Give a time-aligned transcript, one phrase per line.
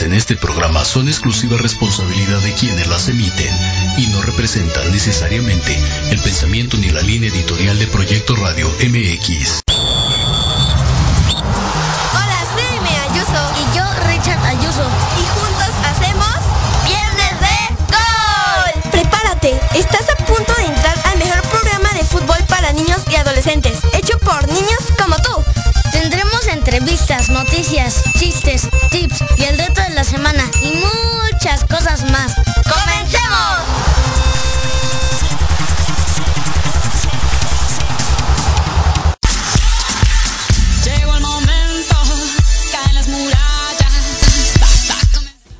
[0.00, 3.54] en este programa son exclusiva responsabilidad de quienes las emiten
[3.98, 5.78] y no representan necesariamente
[6.10, 9.62] el pensamiento ni la línea editorial de Proyecto Radio MX.
[12.12, 14.88] Hola, soy Amy Ayuso y yo Richard Ayuso
[15.20, 16.34] y juntos hacemos
[16.84, 17.56] Viernes de
[17.92, 18.90] Gol.
[18.90, 23.78] Prepárate, estás a punto de entrar al mejor programa de fútbol para niños y adolescentes,
[23.92, 25.16] hecho por niños como
[26.92, 32.34] entrevistas, noticias, chistes, tips y el reto de la semana y muchas cosas más.
[32.68, 33.62] ¡Comencemos!
[40.84, 41.96] Llegó el momento,
[42.72, 43.92] caen las murallas.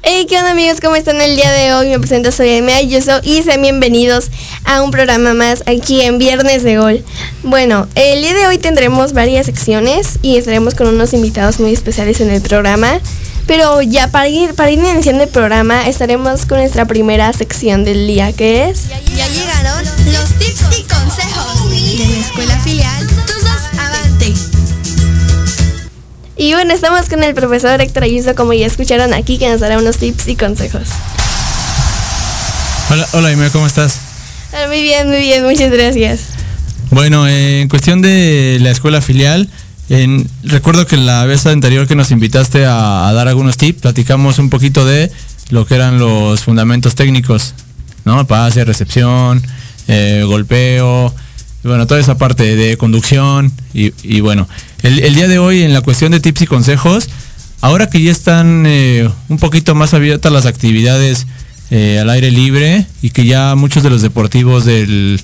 [0.03, 0.81] Hey, ¿qué onda amigos?
[0.83, 1.89] ¿Cómo están el día de hoy?
[1.89, 4.31] Me presento, soy Amy Ayuso y sean bienvenidos
[4.65, 7.05] a un programa más aquí en Viernes de Gol.
[7.43, 12.21] Bueno, el día de hoy tendremos varias secciones y estaremos con unos invitados muy especiales
[12.21, 13.01] en el programa.
[13.47, 18.07] Pero ya para ir, para ir iniciando el programa estaremos con nuestra primera sección del
[18.07, 18.89] día que es...
[18.89, 24.33] Ya llegaron los tips y consejos de la escuela filial Tuzos Avante.
[26.37, 29.79] Y bueno, estamos con el profesor Héctor Ayuso como ya escucharon aquí que nos dará
[29.79, 30.89] unos tips y consejos.
[32.91, 34.12] Hola, hola Ime, ¿cómo estás?
[34.53, 36.21] Ah, Muy bien, muy bien, muchas gracias.
[36.91, 39.49] Bueno, en cuestión de la escuela filial,
[39.89, 44.51] en- recuerdo que la vez anterior que nos invitaste a, dar algunos tips, platicamos un
[44.51, 45.11] poquito de
[45.51, 47.55] lo que eran los fundamentos técnicos,
[48.05, 48.27] ¿no?
[48.27, 49.43] Pase, recepción,
[49.89, 51.15] eh, golpeo,
[51.65, 54.49] bueno, toda esa parte de conducción y, bueno,
[54.83, 57.09] el, el día de hoy en la cuestión de tips y consejos,
[57.61, 61.27] ahora que ya están eh, un poquito más abiertas las actividades
[61.75, 65.19] eh, al aire libre y que ya muchos de los deportivos del,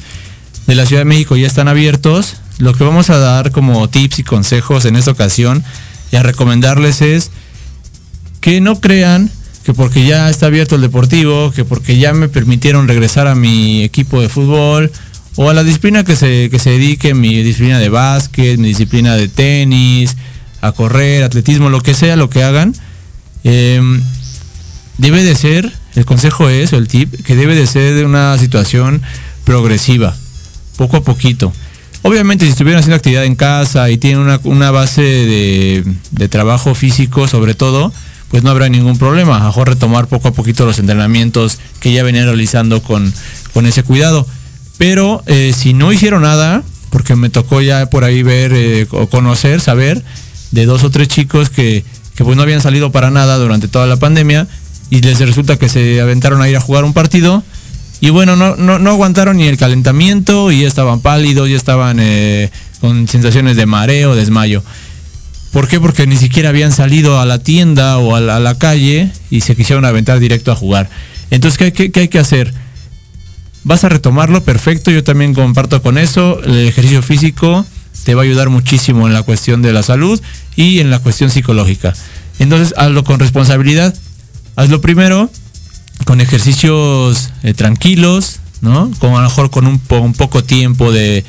[0.67, 4.21] de la Ciudad de México ya están abiertos, lo que vamos a dar como tips
[4.21, 5.62] y consejos en esta ocasión
[6.11, 7.31] y a recomendarles es
[8.41, 9.31] que no crean
[9.62, 13.83] que porque ya está abierto el deportivo, que porque ya me permitieron regresar a mi
[13.83, 14.91] equipo de fútbol
[15.37, 19.17] o a la disciplina que se, que se dedique, mi disciplina de básquet, mi disciplina
[19.17, 20.17] de tenis,
[20.62, 22.75] a correr, atletismo, lo que sea, lo que hagan,
[23.45, 24.00] em,
[24.97, 28.37] debe de ser, el consejo es, o el tip, que debe de ser de una
[28.39, 29.03] situación
[29.45, 30.15] progresiva,
[30.77, 31.53] poco a poquito.
[32.03, 36.75] Obviamente si estuvieran haciendo actividad en casa y tienen una, una base de, de trabajo
[36.75, 37.93] físico sobre todo,
[38.31, 39.41] pues no habrá ningún problema.
[39.41, 43.12] Mejor retomar poco a poquito los entrenamientos que ya venían realizando con,
[43.53, 44.27] con ese cuidado.
[44.77, 49.09] Pero eh, si no hicieron nada, porque me tocó ya por ahí ver eh, o
[49.09, 50.03] conocer, saber
[50.53, 51.85] de dos o tres chicos que,
[52.15, 54.47] que pues no habían salido para nada durante toda la pandemia
[54.90, 57.43] y les resulta que se aventaron a ir a jugar un partido
[58.00, 62.50] y bueno, no, no, no aguantaron ni el calentamiento y estaban pálidos, ya estaban eh,
[62.81, 64.62] con sensaciones de mareo, desmayo.
[65.52, 65.81] ¿Por qué?
[65.81, 69.40] Porque ni siquiera habían salido a la tienda o a la, a la calle y
[69.40, 70.88] se quisieron aventar directo a jugar.
[71.31, 72.55] Entonces, ¿qué, qué- qué hay que hacer?
[73.64, 76.40] Vas a retomarlo, perfecto, yo también comparto con eso.
[76.44, 77.67] El ejercicio físico
[78.05, 80.20] te va a ayudar muchísimo en la cuestión de la salud
[80.55, 81.94] y en la cuestión psicológica.
[82.38, 83.94] Entonces, hazlo con responsabilidad.
[84.58, 85.31] Hazlo primero
[86.05, 88.90] con ejercicios eh, tranquilos, ¿no?
[88.99, 91.25] Con a lo mejor con un, po- un poco tiempo de,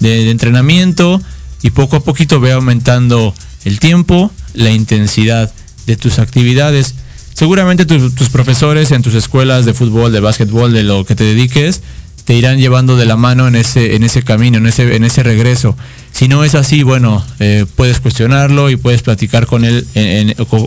[0.00, 1.18] entrenamiento
[1.62, 3.32] y poco a poquito ve aumentando
[3.64, 5.50] el tiempo, la intensidad
[5.86, 6.94] de tus actividades.
[7.32, 11.24] Seguramente tu- tus profesores en tus escuelas de fútbol, de básquetbol, de lo que te
[11.24, 11.80] dediques,
[12.26, 15.22] te irán llevando de la mano en ese, en ese camino, en ese, en ese
[15.22, 15.74] regreso.
[16.12, 19.86] Si no es así, bueno, eh, puedes cuestionarlo y puedes platicar con él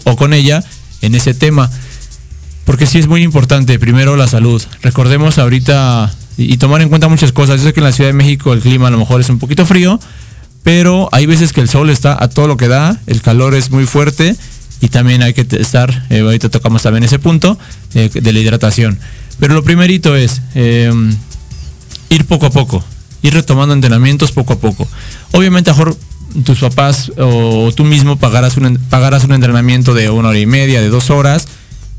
[0.03, 0.63] o con ella
[1.03, 1.69] en ese tema.
[2.67, 4.61] Porque sí es muy importante, primero la salud.
[4.81, 7.61] Recordemos ahorita y, tomar en cuenta muchas cosas.
[7.61, 9.39] Yo sé que en la Ciudad de México el clima a lo mejor es un
[9.39, 9.97] poquito frío,
[10.63, 13.71] pero hay veces que el sol está a todo lo que da, el calor es
[13.71, 14.35] muy fuerte
[14.81, 17.57] y también hay que estar, eh, ahorita tocamos también ese punto
[17.93, 18.99] eh, de la hidratación.
[19.39, 20.91] Pero lo primerito es eh,
[22.09, 22.83] ir poco a poco,
[23.21, 24.85] ir retomando entrenamientos poco a poco.
[25.31, 25.95] Obviamente mejor
[26.43, 31.09] tus papás o tú mismo pagarás un entrenamiento de una hora y media, de dos
[31.11, 31.47] horas,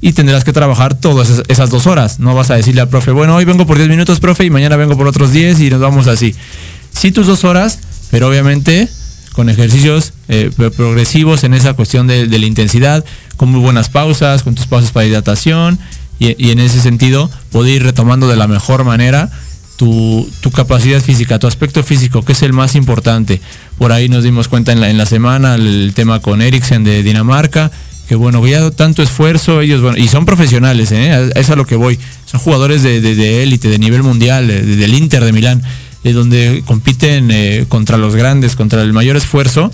[0.00, 2.20] y tendrás que trabajar todas esas, dos horas.
[2.20, 4.76] No vas a decirle al profe, bueno, hoy vengo por 10 minutos, profe, y mañana
[4.76, 6.34] vengo por otros 10 y nos vamos así.
[6.92, 7.78] Sí tus dos horas,
[8.10, 8.88] pero obviamente
[9.32, 13.04] con ejercicios eh, pro- progresivos en esa cuestión de, la intensidad,
[13.36, 15.78] con muy buenas pausas, con tus pausas para hidratación,
[16.18, 19.30] y, y en ese sentido poder ir retomando de la mejor manera
[19.78, 23.40] tu, capacidad física, tu aspecto físico, que es el más importante.
[23.78, 27.70] Por ahí nos dimos cuenta en la, semana el, tema con Eriksen de Dinamarca,
[28.08, 31.30] que bueno, que ya tanto esfuerzo, ellos, bueno, y son profesionales, ¿eh?
[31.34, 34.62] Es a lo que voy, son jugadores de de- de élite, de, nivel mundial, eh,
[34.62, 35.62] de- del Inter de Milán,
[36.04, 37.30] eh, donde compiten
[37.68, 39.70] contra los grandes, contra el mayor esfuerzo,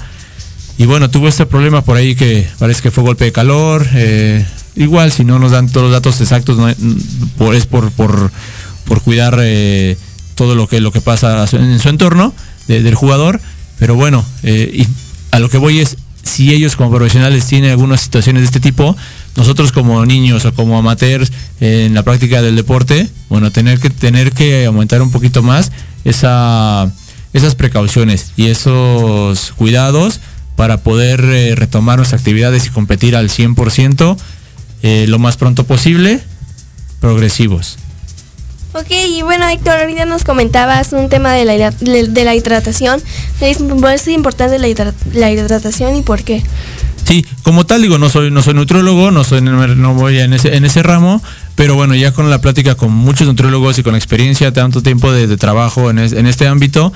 [0.78, 3.86] y bueno, tuvo este problema por ahí que parece que fue golpe de calor.
[4.76, 8.32] igual, si no nos dan todos los datos exactos, no, mm, por- es por, por,
[8.84, 9.38] por cuidar
[10.34, 12.34] todo lo que, lo que pasa en su entorno
[12.66, 13.40] de- del jugador.
[13.78, 14.84] Pero bueno, y
[15.30, 18.96] a lo que voy es, si ellos como profesionales tienen algunas situaciones de este tipo,
[19.36, 23.90] nosotros como niños o como amateurs eh, en la práctica del deporte, bueno, tener que,
[23.90, 25.70] tener que aumentar un poquito más
[26.04, 26.90] esa,
[27.32, 30.20] esas precauciones y esos cuidados
[30.56, 34.16] para poder eh, retomar nuestras actividades y competir al 100%
[34.82, 36.20] eh, lo más pronto posible,
[37.00, 37.78] progresivos.
[38.76, 43.00] Ok, y bueno, Héctor, ahorita nos comentabas un tema de la, de la hidratación.
[43.40, 43.60] Es,
[44.08, 46.42] importante la, hidra- la hidratación y por qué.
[47.06, 50.56] Sí, como tal digo, no soy no soy nutriólogo, no soy no voy en ese
[50.56, 51.22] en ese ramo,
[51.54, 55.36] pero bueno, ya con la plática con muchos nutriólogos y con experiencia, tanto tiempo de,
[55.36, 56.92] trabajo en, en este ámbito,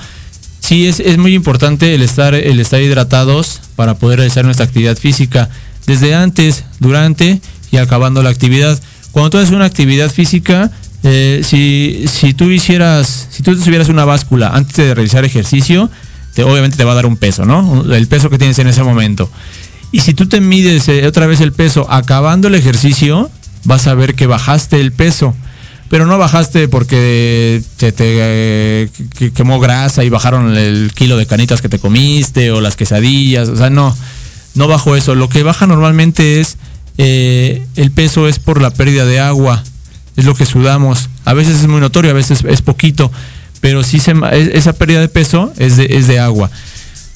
[0.59, 4.97] sí es, es muy importante el estar el estar hidratados para poder realizar nuestra actividad
[4.97, 5.49] física
[5.85, 7.39] desde antes, durante
[7.71, 8.77] y acabando la actividad.
[9.11, 10.71] Cuando tú haces una actividad física,
[11.03, 15.89] eh, si, si tú hicieras, si tú tuvieras una báscula antes de realizar ejercicio,
[16.33, 17.85] te- obviamente te va a dar un peso, ¿no?
[17.93, 19.29] El peso que tienes en ese momento.
[19.91, 23.29] Y si tú te mides eh, otra vez el peso acabando el ejercicio,
[23.63, 25.33] vas a ver que bajaste el peso.
[25.89, 31.25] Pero no bajaste porque te, te, eh, que- quemó grasa y bajaron el kilo de
[31.25, 33.49] canitas que te comiste o las quesadillas.
[33.49, 33.97] O sea, no,
[34.53, 35.15] no bajó eso.
[35.15, 36.57] Lo que baja normalmente es
[36.99, 39.63] eh, el peso es por la pérdida de agua.
[40.19, 41.07] Es lo que sudamos.
[41.23, 43.09] A veces es muy notorio, a veces es poquito.
[43.61, 44.13] Pero sí se,
[44.53, 46.51] esa pérdida de peso es de, agua.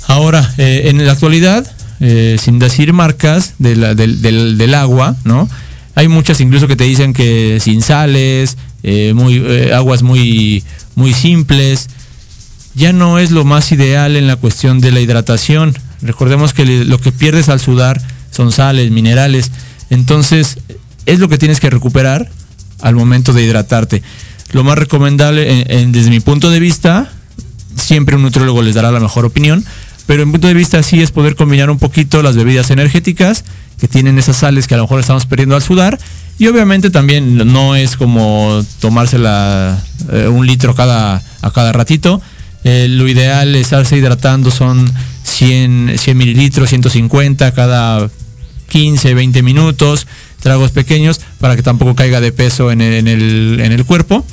[0.08, 1.70] Ahora, eh, en la actualidad,
[2.00, 5.50] eh, sin decir marcas del, agua, ¿no?
[5.96, 9.14] Hay muchas incluso que te dicen que sin sales, eh,
[9.76, 10.64] aguas muy,
[10.96, 11.90] muy simples.
[12.74, 15.78] Ya no es lo más ideal en la cuestión de la hidratación.
[16.02, 19.52] Recordemos que lo que pierdes al sudar son sales, minerales.
[19.90, 20.58] Entonces,
[21.06, 22.30] es lo que tienes que recuperar
[22.84, 24.04] al momento de hidratarte.
[24.52, 27.12] Lo más recomendable, en- desde mi punto de vista,
[27.76, 29.66] siempre un nutriólogo les dará la mejor opinión,
[30.06, 33.44] pero en punto de vista sí es poder combinar un poquito las bebidas energéticas
[33.80, 35.98] que tienen esas sales que a lo mejor estamos perdiendo al sudar
[36.38, 42.22] y obviamente también no es como tomársela eh, un litro cada, a cada ratito.
[42.64, 44.92] Eh, lo ideal es estarse hidratando son
[45.24, 48.10] 100, 100 mililitros, 150 cada
[48.70, 50.08] 15, 20 minutos,
[50.44, 54.24] tragos pequeños para que tampoco caiga de peso en el, en el, el cuerpo.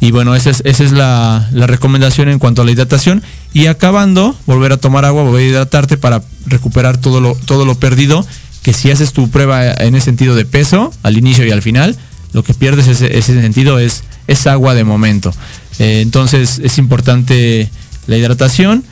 [0.00, 3.22] Y bueno, esa es, esa es la, la recomendación en cuanto a la hidratación.
[3.54, 7.74] Y acabando, volver a tomar agua, volver a hidratarte para recuperar todo lo, todo lo
[7.76, 8.24] perdido
[8.62, 11.96] que si haces tu prueba en ese sentido de peso, al inicio y al final,
[12.32, 15.32] lo que pierdes ese, ese sentido es, es agua de momento.
[15.78, 17.70] Eh, entonces es importante
[18.06, 18.84] la hidratación.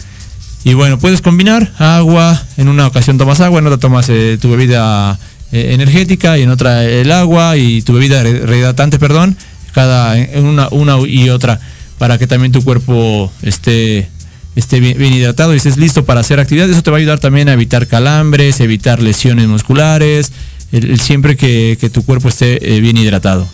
[0.65, 4.49] Y bueno, puedes combinar agua, en una ocasión tomas agua, en otra tomas eh, tu
[4.49, 5.19] bebida
[5.55, 9.37] eh, energética y en otra el agua y tu bebida rehidratante, perdón,
[9.73, 11.61] cada una, una y otra
[11.97, 14.09] para que también tu cuerpo esté
[14.57, 16.69] esté bien, hidratado y estés listo para hacer actividad.
[16.69, 20.33] Eso te va a ayudar también a evitar calambres, evitar lesiones musculares,
[20.73, 23.47] el, siempre que, que, tu cuerpo esté eh, bien hidratado.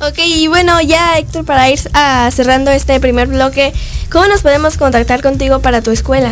[0.00, 3.72] Ok, y bueno, ya Héctor, para ir a, cerrando este primer bloque,
[4.10, 6.30] ¿cómo nos podemos contactar contigo para tu escuela?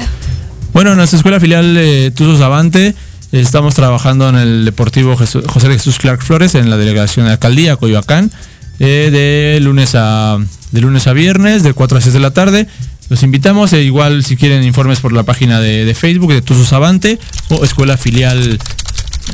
[0.74, 2.94] Bueno, en nuestra escuela filial de Tuzos Avante
[3.40, 8.30] estamos trabajando en el Deportivo José Jesús Clark Flores, en la delegación de Alcaldía, Coyoacán,
[8.78, 10.38] eh, de, lunes a,
[10.72, 12.66] de lunes a viernes, de 4 a 6 de la tarde.
[13.08, 17.18] Los invitamos, e igual si quieren informes por la página de, Facebook de Tuzos Avante
[17.48, 18.58] o Escuela Filial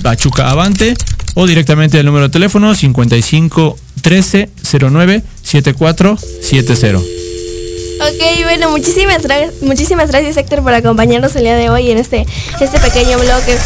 [0.03, 0.95] Pachuca Avante
[1.35, 4.51] o directamente el número de teléfono 55 13
[4.91, 7.32] 09 7470.
[8.03, 9.23] Ok, bueno, muchísimas,
[9.61, 12.27] muchísimas gracias Héctor por acompañarnos el día de hoy en este,
[12.61, 13.57] este pequeño bloque.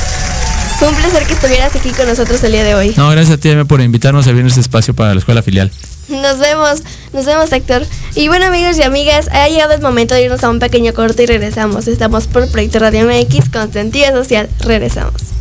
[0.79, 2.93] Fue un placer que estuvieras aquí con nosotros el día de hoy.
[2.99, 5.73] No, gracias a ti por invitarnos a venir este espacio para la escuela filial.
[6.09, 6.83] Nos vemos,
[7.15, 7.87] nos vemos Héctor.
[8.15, 11.23] Y bueno amigos y amigas, ha llegado el momento de irnos a un pequeño corte
[11.23, 11.89] y regresamos.
[11.89, 14.51] Estamos por Proyecto Radio MX con sentido social.
[14.61, 15.37] Regresamos.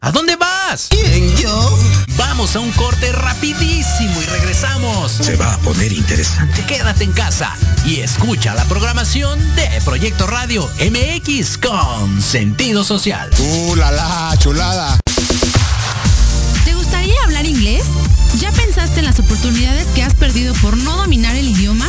[0.00, 0.88] ¿A dónde vas?
[2.36, 5.10] Vamos a un corte rapidísimo y regresamos.
[5.10, 6.66] Se va a poner interesante.
[6.66, 13.30] Quédate en casa y escucha la programación de Proyecto Radio MX con sentido social.
[13.38, 15.00] ¡Uh, la, la chulada!
[16.66, 17.84] ¿Te gustaría hablar inglés?
[18.38, 21.88] ¿Ya pensaste en las oportunidades que has perdido por no dominar el idioma?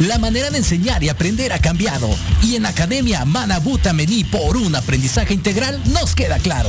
[0.00, 2.10] La manera de enseñar y aprender ha cambiado
[2.42, 6.68] y en Academia Manabuta Mení por un aprendizaje integral nos queda claro.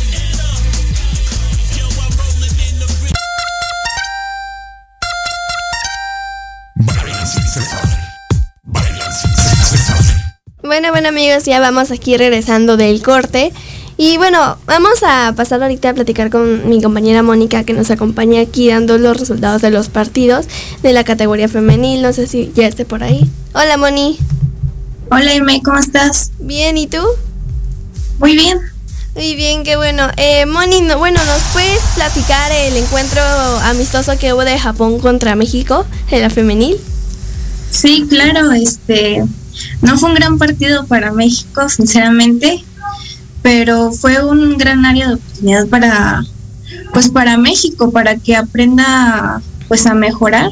[10.63, 13.51] Bueno, bueno amigos, ya vamos aquí regresando del corte.
[13.97, 18.41] Y bueno, vamos a pasar ahorita a platicar con mi compañera Mónica que nos acompaña
[18.41, 20.45] aquí dando los resultados de los partidos
[20.81, 22.01] de la categoría femenil.
[22.01, 23.29] No sé si ya esté por ahí.
[23.53, 24.17] Hola Moni.
[25.11, 26.31] Hola Irme, ¿cómo estás?
[26.39, 27.03] Bien, ¿y tú?
[28.19, 28.59] Muy bien.
[29.13, 30.07] Muy bien, qué bueno.
[30.15, 33.21] Eh, Moni, no- bueno, ¿nos puedes platicar el encuentro
[33.65, 36.77] amistoso que hubo de Japón contra México en la femenil?
[37.71, 39.23] Sí, claro, este
[39.81, 42.63] no fue un gran partido para México, sinceramente,
[43.41, 46.23] pero fue un gran área de oportunidad para
[46.93, 50.51] pues para México, para que aprenda pues a mejorar.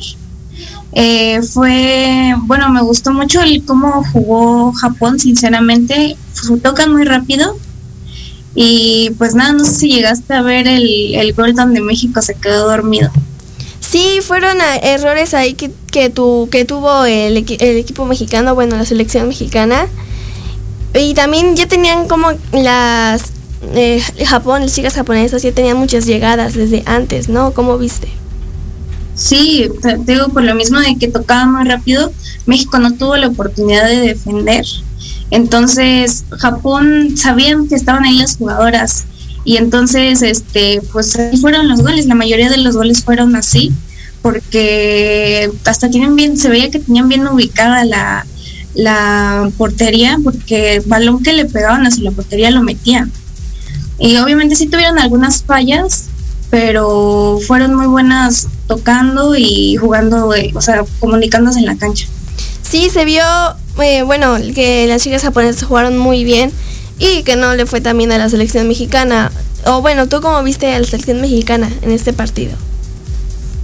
[0.94, 6.18] Eh, fue, bueno, me gustó mucho el cómo jugó Japón, sinceramente,
[6.64, 7.58] tocan muy rápido.
[8.56, 12.34] Y pues nada, no sé si llegaste a ver el, el gol donde México se
[12.34, 13.12] quedó dormido.
[13.80, 18.86] Sí, fueron errores ahí que, que, tu, que tuvo el, el equipo mexicano, bueno, la
[18.86, 19.88] selección mexicana.
[20.94, 23.24] Y también ya tenían como las...
[23.74, 27.52] eh, Japón, las chicas japonesas ya tenían muchas llegadas desde antes, ¿no?
[27.52, 28.08] ¿Cómo viste?
[29.14, 29.70] Sí,
[30.06, 32.12] digo por lo mismo de que tocaba muy rápido,
[32.46, 34.66] México no tuvo la oportunidad de defender.
[35.30, 39.06] Entonces, Japón sabían que estaban ahí las jugadoras
[39.44, 43.72] y entonces este pues ahí fueron los goles, la mayoría de los goles fueron así
[44.22, 48.26] porque hasta tienen bien se veía que tenían bien ubicada la
[48.76, 53.12] la portería porque el balón que le pegaban hacia la portería lo metían.
[53.98, 56.06] Y obviamente sí tuvieron algunas fallas,
[56.50, 62.08] pero fueron muy buenas tocando y jugando, eh, o sea, comunicándose en la cancha.
[62.62, 63.24] Sí, se vio,
[63.82, 66.52] eh, bueno, que las chicas japonesas jugaron muy bien
[66.98, 69.32] y que no le fue también a la selección mexicana.
[69.66, 72.56] O bueno, ¿tú cómo viste a la selección mexicana en este partido?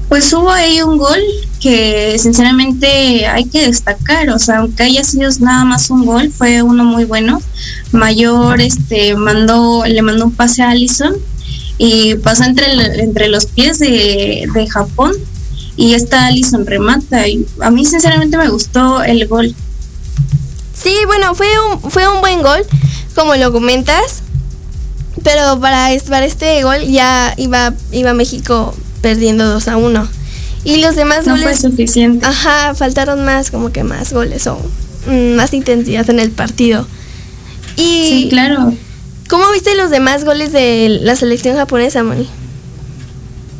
[0.09, 1.19] Pues hubo ahí un gol
[1.59, 6.61] que sinceramente hay que destacar, o sea, aunque haya sido nada más un gol, fue
[6.61, 7.41] uno muy bueno.
[7.91, 11.15] Mayor este mandó le mandó un pase a Allison
[11.77, 15.13] y pasó entre entre los pies de, de Japón
[15.75, 19.55] y esta Allison remata y a mí sinceramente me gustó el gol.
[20.73, 22.61] Sí, bueno, fue un, fue un buen gol,
[23.15, 24.21] como lo comentas.
[25.23, 30.07] Pero para, para este gol ya iba, iba México perdiendo 2 a 1.
[30.63, 32.25] Y los demás No fue suficiente.
[32.25, 34.57] Ajá, faltaron más, como que más goles o
[35.05, 36.87] mm, más intensidad en el partido.
[37.77, 38.73] Y Sí, claro.
[39.29, 42.27] ¿Cómo viste los demás goles de la selección japonesa, Moni?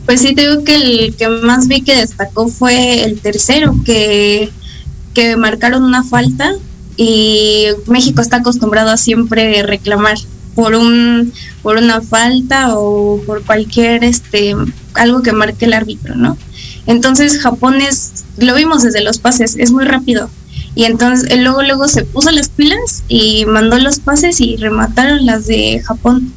[0.08, 4.50] Pues sí, te digo que el que más vi que destacó fue el tercero, que,
[5.14, 6.56] que marcaron una falta
[6.98, 10.18] y México está acostumbrado a siempre reclamar
[10.56, 11.32] por un
[11.62, 14.56] por una falta o por cualquier este
[14.96, 16.38] algo que marque el árbitro, ¿no?
[16.88, 20.30] Entonces Japón es, lo vimos desde los pases, es muy rápido.
[20.78, 25.48] Y entonces luego luego se puso las pilas y mandó los pases y remataron las
[25.48, 26.34] de Japón.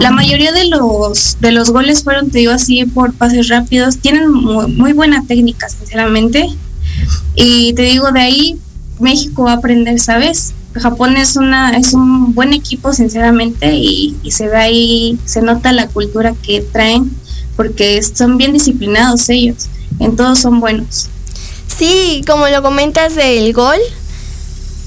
[0.00, 3.98] La mayoría de los de los goles fueron, te digo así, por pases rápidos.
[3.98, 6.48] Tienen muy, muy buena técnica, sinceramente.
[7.36, 8.58] Y te digo, de ahí
[8.98, 10.52] México va a aprender, ¿sabes?
[10.74, 15.72] Japón es una es un buen equipo, sinceramente, y, y se ve ahí, se nota
[15.72, 17.10] la cultura que traen,
[17.56, 19.66] porque son bien disciplinados ellos.
[19.98, 21.08] En todos son buenos.
[21.66, 23.78] Sí, como lo comentas del gol,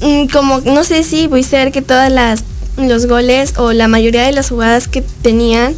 [0.01, 2.43] mm, como no sé si pudiste ver que todas las
[2.77, 5.75] los goles o la mayoría de las jugadas que tenían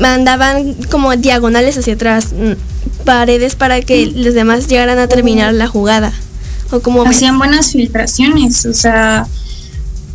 [0.00, 5.68] mandaban como diagonales hacia atrás, mm, paredes para que los demás llegaran a terminar la
[5.68, 6.12] jugada.
[6.70, 9.26] O como hacían buenas filtraciones, o sea,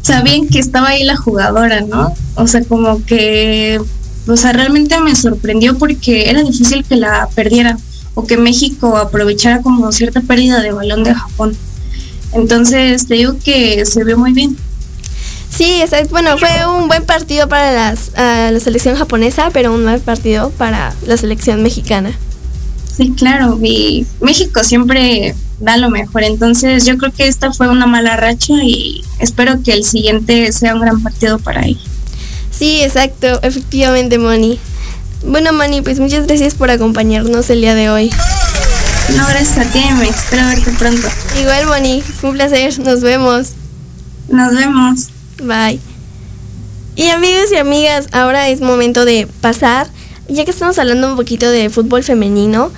[0.01, 2.13] sabían que estaba ahí la jugadora, ¿no?
[2.35, 3.79] O sea, como que,
[4.27, 7.77] o sea, realmente me sorprendió porque era difícil que la perdiera
[8.13, 11.55] o que México aprovechara como cierta pérdida de balón de Japón.
[12.33, 14.57] Entonces, te digo que se vio muy bien.
[15.49, 20.51] Sí, bueno, fue un buen partido para las, la selección japonesa, pero un mal partido
[20.51, 22.11] para la selección mexicana.
[22.95, 27.85] Sí, claro, y México siempre da lo mejor, entonces yo creo que esta fue una
[27.85, 31.96] mala racha y espero que el siguiente sea un gran partido para ellos.
[32.57, 34.59] Sí, exacto, efectivamente, Moni.
[35.25, 38.11] Bueno, Moni, pues muchas gracias por acompañarnos el día de hoy.
[39.15, 41.07] No, gracias a ti, me espero verte pronto.
[41.39, 43.49] Igual, Moni, fue un placer, nos vemos.
[44.29, 45.07] Nos vemos.
[45.43, 45.79] Bye.
[46.95, 49.87] Y amigos y amigas, ahora es momento de pasar,
[50.27, 52.71] ya que estamos hablando un poquito de fútbol femenino.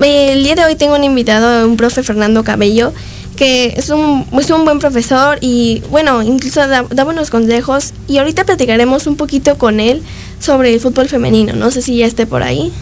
[0.00, 2.92] eh, El día de hoy tengo un invitado, un profe Fernando Cabello,
[3.36, 7.92] que es un, es un buen profesor y bueno, incluso da, buenos consejos.
[8.08, 10.02] Y ahorita platicaremos un poquito con él
[10.40, 11.52] sobre el fútbol femenino.
[11.54, 12.72] No sé si ya esté por ahí.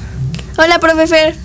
[0.58, 1.36] Hola, profe Fer.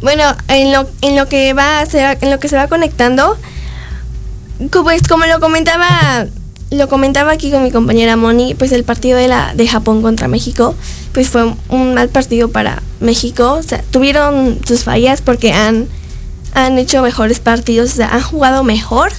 [0.00, 3.36] Bueno, en lo, en lo que va a ser, en lo que se va conectando,
[4.70, 6.26] co- pues como lo comentaba,
[6.70, 10.28] lo comentaba aquí con mi compañera Moni, pues el partido de la de Japón contra
[10.28, 10.74] México,
[11.12, 13.52] pues fue un mal partido para México.
[13.52, 15.86] O sea, tuvieron sus fallas porque han,
[16.54, 19.12] han hecho mejores partidos, o sea, han jugado mejor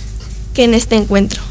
[0.53, 1.41] que en este encuentro.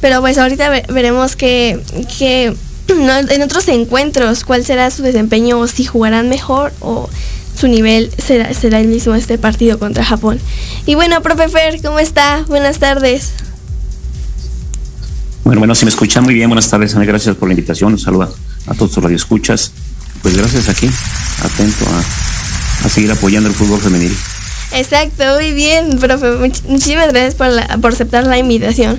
[0.00, 1.80] Pero pues ahorita veremos que,
[2.18, 2.54] que
[2.88, 7.08] en otros encuentros cuál será su desempeño o si jugarán mejor o
[7.58, 10.38] su nivel será, será el mismo este partido contra Japón.
[10.84, 12.44] Y bueno, profe Fer, ¿cómo está?
[12.46, 13.32] Buenas tardes.
[15.46, 18.34] Bueno, bueno, si me escuchan muy bien, buenas tardes, gracias por la invitación, un saludo
[18.66, 19.70] a, todos los radioescuchas.
[20.20, 20.90] Pues gracias aquí,
[21.40, 21.84] atento
[22.84, 24.12] a, seguir apoyando el fútbol femenil.
[24.72, 26.32] Exacto, muy bien, profe.
[26.66, 27.48] muchísimas gracias por,
[27.80, 28.98] por aceptar la invitación.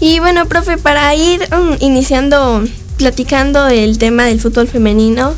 [0.00, 2.64] Y bueno, profe, para ir um, iniciando,
[2.96, 5.34] platicando el tema del fútbol femenino,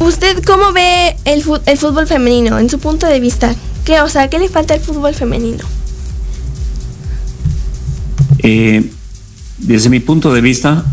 [0.00, 3.54] ¿usted cómo ve el, el fútbol femenino en su punto de vista?
[3.84, 5.81] ¿Qué, o sea, ¿qué le falta al fútbol femenino?
[8.42, 8.90] Eh,
[9.58, 10.84] desde mi punto de vista,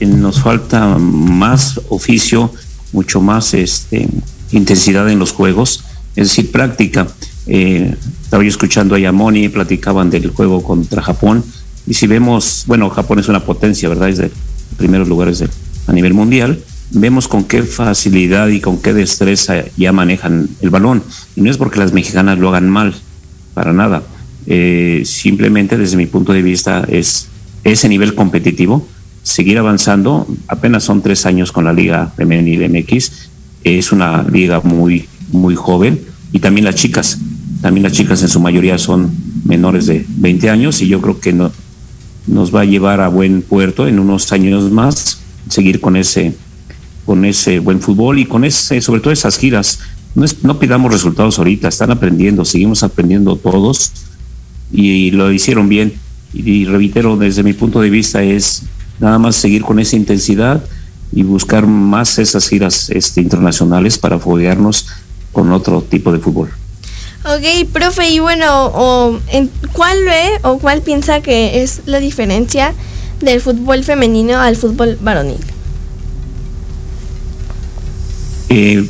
[0.00, 2.52] eh, nos falta más oficio,
[2.92, 4.08] mucho más este,
[4.52, 5.84] intensidad en los juegos,
[6.16, 7.06] es decir, práctica.
[7.46, 11.44] Eh, estaba yo escuchando a Yamoni, platicaban del juego contra Japón,
[11.86, 14.08] y si vemos, bueno, Japón es una potencia, ¿verdad?
[14.08, 14.30] Es de
[14.76, 15.42] primeros lugares
[15.86, 21.02] a nivel mundial, vemos con qué facilidad y con qué destreza ya manejan el balón.
[21.36, 22.94] Y no es porque las mexicanas lo hagan mal,
[23.54, 24.02] para nada.
[24.50, 27.28] Eh, simplemente desde mi punto de vista es
[27.64, 28.86] ese nivel competitivo,
[29.22, 30.26] seguir avanzando.
[30.48, 33.28] Apenas son tres años con la Liga Femenil MX.
[33.62, 36.00] Es una liga muy, muy joven.
[36.32, 37.18] Y también las chicas.
[37.60, 39.10] También las chicas en su mayoría son
[39.44, 41.52] menores de 20 años y yo creo que no,
[42.26, 46.34] nos va a llevar a buen puerto en unos años más, seguir con ese
[47.04, 49.80] con ese buen fútbol y con ese, sobre todo esas giras.
[50.14, 53.92] No, no pidamos resultados ahorita, están aprendiendo, seguimos aprendiendo todos
[54.72, 55.94] y, lo hicieron bien.
[56.32, 58.62] Y, reitero, desde mi punto de vista es
[59.00, 60.62] nada más seguir con esa intensidad
[61.12, 64.86] y buscar más esas giras este, internacionales para foguearnos
[65.32, 66.50] con otro tipo de fútbol.
[67.24, 72.74] Ok, profe, y bueno, o, en, ¿cuál ve o cuál piensa que es la diferencia
[73.20, 75.38] del fútbol femenino al fútbol varonil?
[78.50, 78.88] Eh,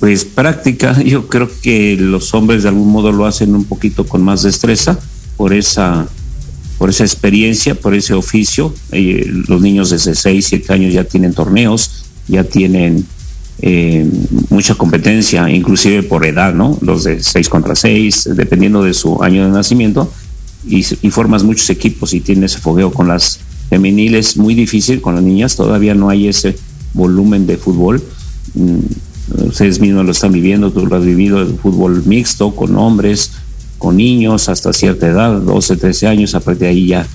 [0.00, 4.22] pues práctica, yo creo que los hombres de algún modo lo hacen un poquito con
[4.22, 4.98] más destreza
[5.36, 6.06] por esa,
[6.78, 8.74] por esa experiencia, por ese oficio.
[8.92, 13.06] Eh, los niños desde 6, 7 años ya tienen torneos, ya tienen
[13.60, 14.08] eh,
[14.50, 16.78] mucha competencia, inclusive por edad, ¿no?
[16.80, 20.12] Los de 6 contra 6, dependiendo de su año de nacimiento,
[20.66, 25.14] y, y formas muchos equipos y tienes ese fogueo con las femeniles, muy difícil con
[25.14, 26.56] las niñas, todavía no hay ese
[26.92, 28.02] volumen de fútbol
[28.56, 33.32] Mm, ustedes mismos lo están viviendo, tú lo has vivido, el fútbol mixto con hombres,
[33.78, 37.06] con niños hasta cierta edad, 12, 13 años, a partir de ahí ya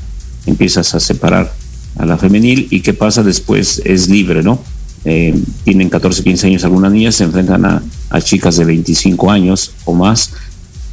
[0.46, 1.52] empiezas a separar
[1.98, 4.60] a la femenil y qué pasa después es libre, ¿no?
[5.04, 7.82] Eh, tienen 14, 15 años algunas niñas, se enfrentan a,
[8.22, 10.34] chicas de 25 años o más.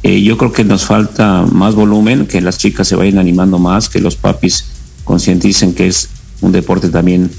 [0.01, 3.89] Eh, yo creo que nos falta más volumen, que las chicas se vayan animando más,
[3.89, 4.65] que los papis
[5.03, 6.09] concienticen que es
[6.41, 7.29] un deporte también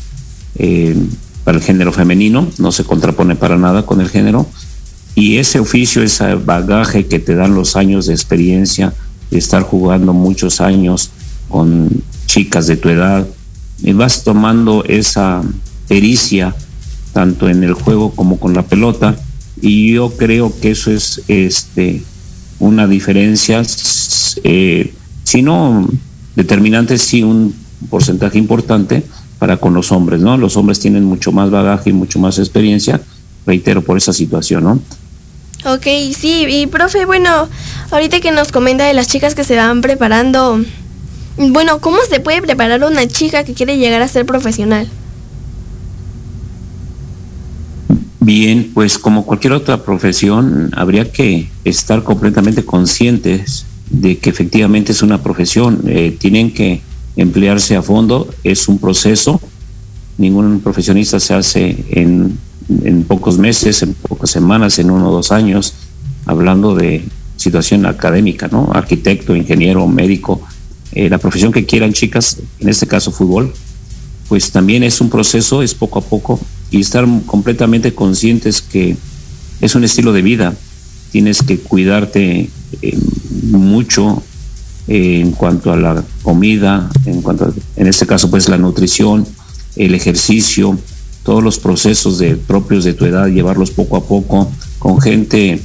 [0.56, 0.94] eh,
[1.44, 4.46] para el género femenino, no se contrapone para nada con el género.
[5.14, 8.94] Y ese oficio, ese bagaje que te dan los años de experiencia,
[9.31, 11.11] de estar jugando muchos años
[11.49, 13.27] con chicas de tu edad,
[13.83, 15.42] y vas tomando esa
[15.88, 16.55] pericia
[17.12, 19.16] tanto en el juego como con la pelota
[19.61, 22.03] y yo creo que eso es este
[22.59, 23.62] una diferencia
[24.44, 24.94] eh,
[25.25, 25.88] si no
[26.37, 27.55] determinante sí un
[27.88, 29.03] porcentaje importante
[29.38, 30.37] para con los hombres, ¿no?
[30.37, 33.01] Los hombres tienen mucho más bagaje y mucho más experiencia,
[33.46, 34.81] reitero, por esa situación, ¿no?
[35.64, 37.49] Ok, sí, y profe, bueno,
[37.90, 40.64] ahorita que nos comenta de las chicas que se van preparando,
[41.37, 44.88] bueno, ¿cómo se puede preparar una chica que quiere llegar a ser profesional?
[48.20, 55.03] Bien, pues como cualquier otra profesión, habría que estar completamente conscientes de que efectivamente es
[55.03, 55.83] una profesión.
[55.87, 56.81] Eh, tienen que
[57.16, 59.40] emplearse a fondo, es un proceso,
[60.16, 62.38] ningún profesionista se hace en,
[63.04, 65.74] pocos meses, en pocas semanas, en uno o dos años,
[66.26, 67.04] hablando de
[67.37, 68.70] situación académica, ¿no?
[68.72, 70.40] Arquitecto, ingeniero, médico,
[70.92, 73.52] eh, la profesión que quieran chicas, en este caso fútbol,
[74.28, 76.38] pues también es un proceso, es poco a poco,
[76.70, 78.96] y estar completamente conscientes que
[79.61, 80.54] es un estilo de vida,
[81.11, 82.50] tienes que cuidarte
[82.83, 82.98] eh,
[83.50, 84.22] mucho
[84.87, 89.26] en cuanto a la comida, en cuanto en este caso pues la nutrición,
[89.76, 90.78] el ejercicio,
[91.30, 95.60] todos los procesos de, propios de tu edad, llevarlos poco a poco con gente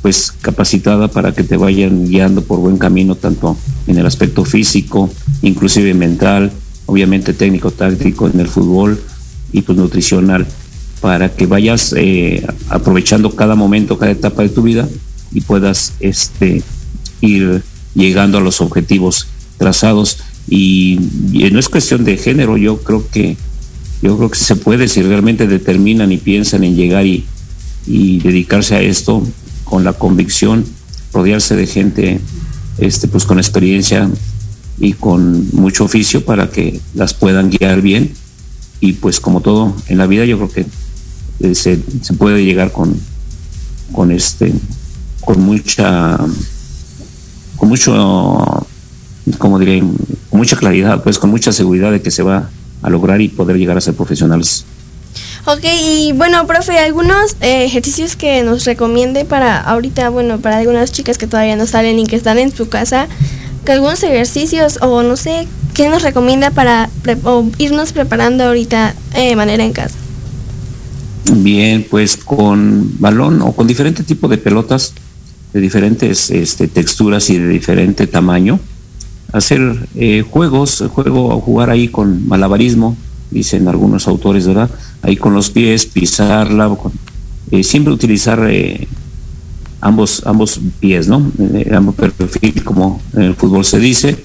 [0.00, 3.54] pues capacitada para que te vayan guiando por buen camino tanto
[3.86, 5.10] en el aspecto físico,
[5.42, 6.50] inclusive mental,
[6.86, 8.98] obviamente técnico, táctico en el fútbol
[9.52, 10.46] y pues nutricional
[11.02, 14.88] para que vayas eh, aprovechando cada momento, cada etapa de tu vida
[15.34, 16.62] y puedas este
[17.20, 17.62] ir
[17.94, 19.26] llegando a los objetivos
[19.58, 20.16] trazados.
[20.48, 20.98] Y,
[21.30, 23.36] y no es cuestión de género, yo creo que
[24.02, 27.24] yo creo que se puede si realmente determinan y piensan en llegar y,
[27.86, 29.22] dedicarse a esto
[29.64, 30.64] con la convicción,
[31.12, 32.20] rodearse de gente
[32.78, 34.08] este pues con experiencia
[34.78, 38.12] y con mucho oficio para que las puedan guiar bien.
[38.80, 40.66] Y pues como todo en la vida yo creo que
[41.40, 42.94] eh, se, se puede llegar con
[43.92, 44.52] con este
[45.20, 46.18] con mucha
[47.56, 48.66] con mucho
[49.38, 52.50] como diré con mucha claridad pues con mucha seguridad de que se va
[52.82, 54.64] a lograr y poder llegar a ser profesionales
[55.46, 60.92] Ok, y bueno, profe, algunos eh, ejercicios que nos recomiende para ahorita, bueno, para algunas
[60.92, 63.08] chicas que todavía no salen y que están en su casa,
[63.64, 68.94] que algunos ejercicios o no sé, ¿qué nos recomienda para pre o irnos preparando ahorita
[69.14, 69.96] eh, de manera en casa?
[71.32, 74.92] Bien, pues con balón o con diferente tipo de pelotas
[75.54, 78.60] de diferentes este, texturas y de diferente tamaño,
[79.32, 82.96] hacer eh, juegos, juego o jugar ahí con malabarismo,
[83.30, 84.70] dicen algunos autores, ¿verdad?
[85.02, 86.92] Ahí con los pies, pisarla, con,
[87.50, 88.86] eh, siempre utilizar eh,
[89.80, 91.30] ambos, ambos pies, ¿no?
[91.38, 94.24] Eh, ambos perfil, como en el fútbol se dice.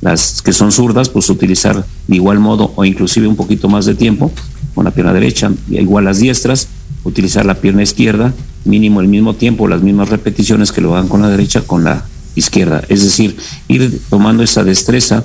[0.00, 3.96] Las que son zurdas, pues utilizar de igual modo o inclusive un poquito más de
[3.96, 4.30] tiempo
[4.74, 6.68] con la pierna derecha, igual las diestras,
[7.02, 8.32] utilizar la pierna izquierda,
[8.64, 12.04] mínimo el mismo tiempo, las mismas repeticiones que lo hagan con la derecha, con la
[12.38, 12.82] izquierda.
[12.88, 13.36] Es decir,
[13.68, 15.24] ir tomando esa destreza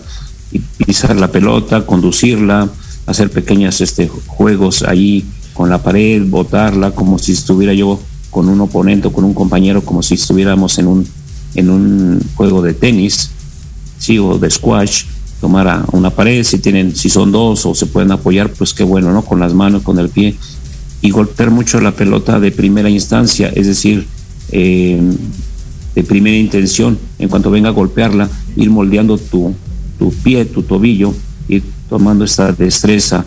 [0.52, 2.70] y pisar la pelota, conducirla,
[3.06, 8.00] hacer pequeños este, juegos ahí con la pared, botarla como si estuviera yo
[8.30, 11.08] con un oponente o con un compañero, como si estuviéramos en un,
[11.56, 13.30] en un juego de tenis,
[14.00, 15.04] sí, o de squash,
[15.40, 19.12] tomar una pared, si tienen, si son dos o se pueden apoyar, pues qué bueno,
[19.12, 19.24] ¿no?
[19.24, 20.36] Con las manos, con el pie,
[21.02, 24.08] y golpear mucho la pelota de primera instancia, es decir,
[24.52, 25.00] eh,
[25.96, 29.54] de primera intención, en cuanto venga a golpearla, ir moldeando tu,
[30.00, 31.14] tu pie, tu tobillo,
[31.48, 33.26] ir tomando esta destreza,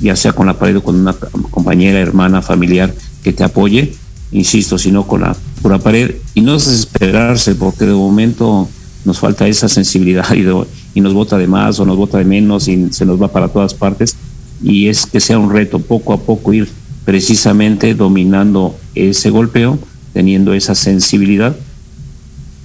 [0.00, 1.14] ya sea con la pared o con una
[1.50, 3.92] compañera, hermana, familiar que te apoye,
[4.32, 8.68] insisto, sino con la pura pared, y no desesperarse, porque de momento
[9.04, 12.24] nos falta esa sensibilidad y, de, y nos bota de más o nos bota de
[12.24, 14.16] menos y se nos va para todas partes,
[14.62, 16.68] y es que sea un reto poco a poco ir
[17.04, 19.78] precisamente dominando ese golpeo,
[20.12, 21.56] teniendo esa sensibilidad,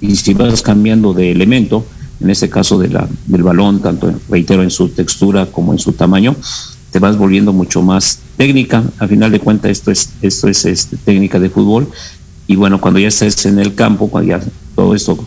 [0.00, 1.86] y si vas cambiando de elemento,
[2.20, 6.34] en este caso del balón, tanto, reitero, en su textura como en su tamaño,
[6.90, 8.82] te vas volviendo mucho más técnica.
[8.98, 11.88] A final de cuentas, esto es, esto es este, técnica de fútbol.
[12.46, 14.40] Y bueno, cuando ya estés en el campo, cuando ya
[14.74, 15.18] todo esto,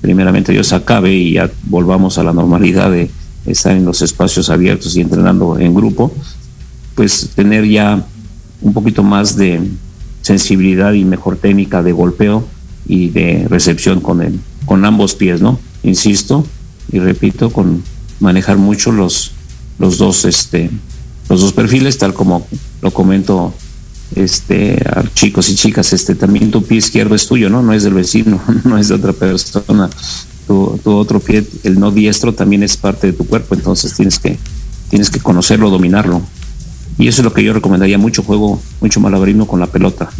[0.00, 3.10] primeramente Dios acabe y ya volvamos a la normalidad de
[3.46, 6.12] estar en los espacios abiertos y entrenando en grupo,
[6.94, 8.04] pues tener ya
[8.60, 9.60] un poquito más de
[10.20, 12.44] sensibilidad y mejor técnica de golpeo
[12.86, 15.58] y de recepción con, el, con ambos pies, ¿no?
[15.82, 16.44] insisto
[16.90, 17.82] y repito, con
[18.20, 19.32] manejar mucho los,
[19.78, 20.70] los dos, este,
[21.28, 22.46] los dos perfiles, tal como
[22.80, 23.54] lo comento
[24.14, 27.62] este a chicos y chicas, este también tu pie izquierdo es tuyo, ¿no?
[27.62, 29.88] No es del vecino, no es de otra persona.
[30.46, 34.18] Tu, tu otro pie, el no diestro, también es parte de tu cuerpo, entonces tienes
[34.18, 34.38] que,
[34.90, 36.20] tienes que conocerlo, dominarlo.
[36.98, 40.10] Y eso es lo que yo recomendaría, mucho juego, mucho malabarismo con la pelota.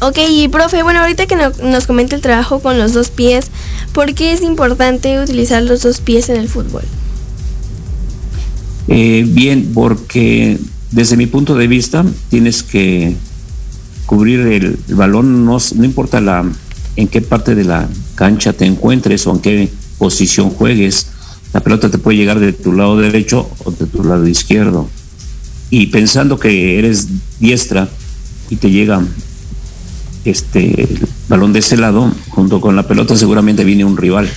[0.00, 3.46] Ok, y profe, bueno, ahorita que no, nos comenta el trabajo con los dos pies,
[3.92, 6.82] ¿por qué es importante utilizar los dos pies en el fútbol?
[8.88, 10.58] Eh, bien, porque
[10.90, 13.16] desde mi punto de vista tienes que
[14.04, 16.44] cubrir el, balón, no, no, importa la,
[16.96, 21.06] en qué parte de la cancha te encuentres o en qué posición juegues,
[21.54, 24.90] la pelota te puede llegar de tu lado derecho o de tu lado izquierdo.
[25.70, 27.08] Y pensando que eres
[27.40, 27.88] diestra
[28.50, 29.02] y te llega
[30.30, 30.88] este
[31.28, 34.28] balón de ese lado, junto con la pelota seguramente viene un rival.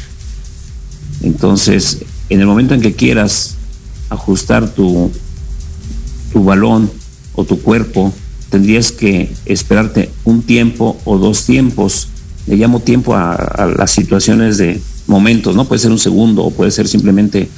[1.22, 2.00] Entonces,
[2.30, 3.56] en el momento en que quieras
[4.10, 5.12] ajustar tu,
[6.32, 6.90] tu balón
[7.36, 8.14] o tu cuerpo,
[8.50, 12.08] tendrías que esperarte un tiempo o dos tiempos.
[12.48, 15.66] Le llamo tiempo a, a las situaciones de momentos, ¿no?
[15.66, 17.50] Puede ser un segundo o puede ser simplemente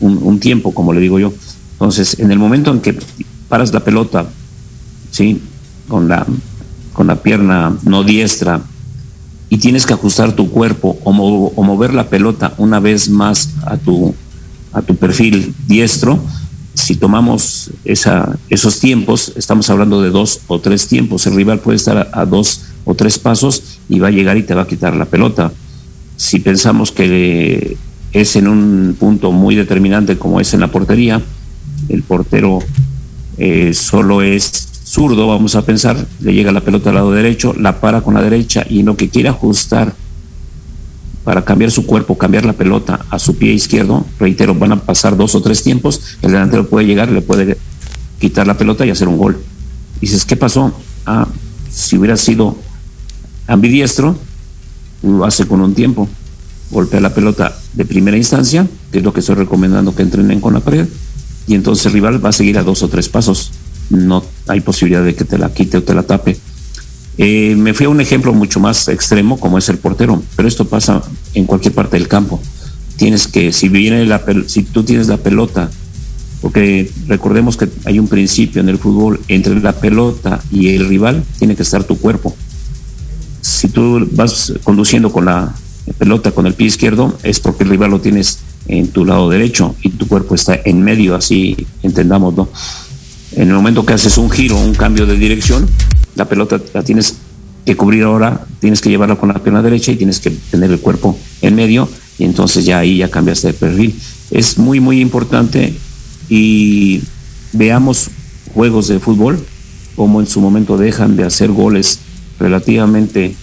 [0.00, 1.32] un, un, tiempo, como le digo yo.
[1.72, 2.98] Entonces, en el momento en que
[3.48, 4.26] paras la pelota,
[5.10, 5.40] ¿sí?
[5.88, 6.26] Con la
[6.98, 8.60] con la pierna no diestra
[9.48, 13.50] y tienes que ajustar tu cuerpo o, mo o, mover la pelota una vez más
[13.64, 14.16] a tu,
[14.98, 16.18] perfil diestro,
[16.74, 21.96] si tomamos esos tiempos, estamos hablando de dos o tres tiempos, el rival puede estar
[21.96, 24.96] a, a dos o tres pasos y va a llegar y te va a quitar
[24.96, 25.52] la pelota.
[26.16, 27.76] Si pensamos que
[28.12, 31.22] es en un punto muy determinante como es en la portería,
[31.88, 32.58] el portero
[33.36, 34.67] eh, solo es
[34.98, 38.22] zurdo, vamos a pensar, le llega la pelota al lado derecho, la para con la
[38.22, 39.94] derecha y lo que quiere ajustar
[41.22, 45.16] para cambiar su cuerpo, cambiar la pelota a su pie izquierdo, reitero, van a pasar
[45.16, 47.56] dos o tres tiempos, el delantero puede llegar, le puede
[48.18, 49.40] quitar la pelota y hacer un gol.
[50.00, 50.72] Dices, ¿qué pasó?
[51.06, 51.28] Ah,
[51.70, 52.56] si hubiera sido
[53.46, 54.18] ambidiestro,
[55.04, 56.08] lo hace con un tiempo.
[56.72, 60.54] Golpea la pelota de primera instancia, que es lo que estoy recomendando que entrenen con
[60.54, 60.88] la pared,
[61.46, 63.52] y entonces el rival va a seguir a dos o tres pasos.
[63.90, 66.36] No hay posibilidad de que te la quite o te la tape.
[67.18, 70.66] Eh, me fui a un ejemplo mucho más extremo como es el portero, pero esto
[70.66, 71.02] pasa
[71.34, 72.40] en cualquier parte del campo.
[72.96, 75.70] Tienes que, si viene la si tú tienes la pelota,
[76.40, 81.24] porque recordemos que hay un principio en el fútbol, entre la pelota y el rival
[81.38, 82.34] tiene que estar tu cuerpo.
[83.40, 85.54] Si tú vas conduciendo con la
[85.98, 89.74] pelota con el pie izquierdo, es porque el rival lo tienes en tu lado derecho
[89.82, 92.48] y tu cuerpo está en medio, así entendámoslo.
[93.38, 95.64] En el momento que haces un giro, un cambio de dirección,
[96.16, 97.18] la pelota la tienes
[97.64, 100.80] que cubrir ahora, tienes que llevarla con la pierna derecha y tienes que tener el
[100.80, 103.94] cuerpo en medio y entonces ya ahí ya cambiaste de perfil.
[104.32, 105.72] Es muy, muy importante
[106.28, 107.00] y
[107.52, 108.10] veamos
[108.54, 109.38] juegos de fútbol
[109.94, 112.00] como en su momento dejan de hacer goles
[112.40, 113.36] relativamente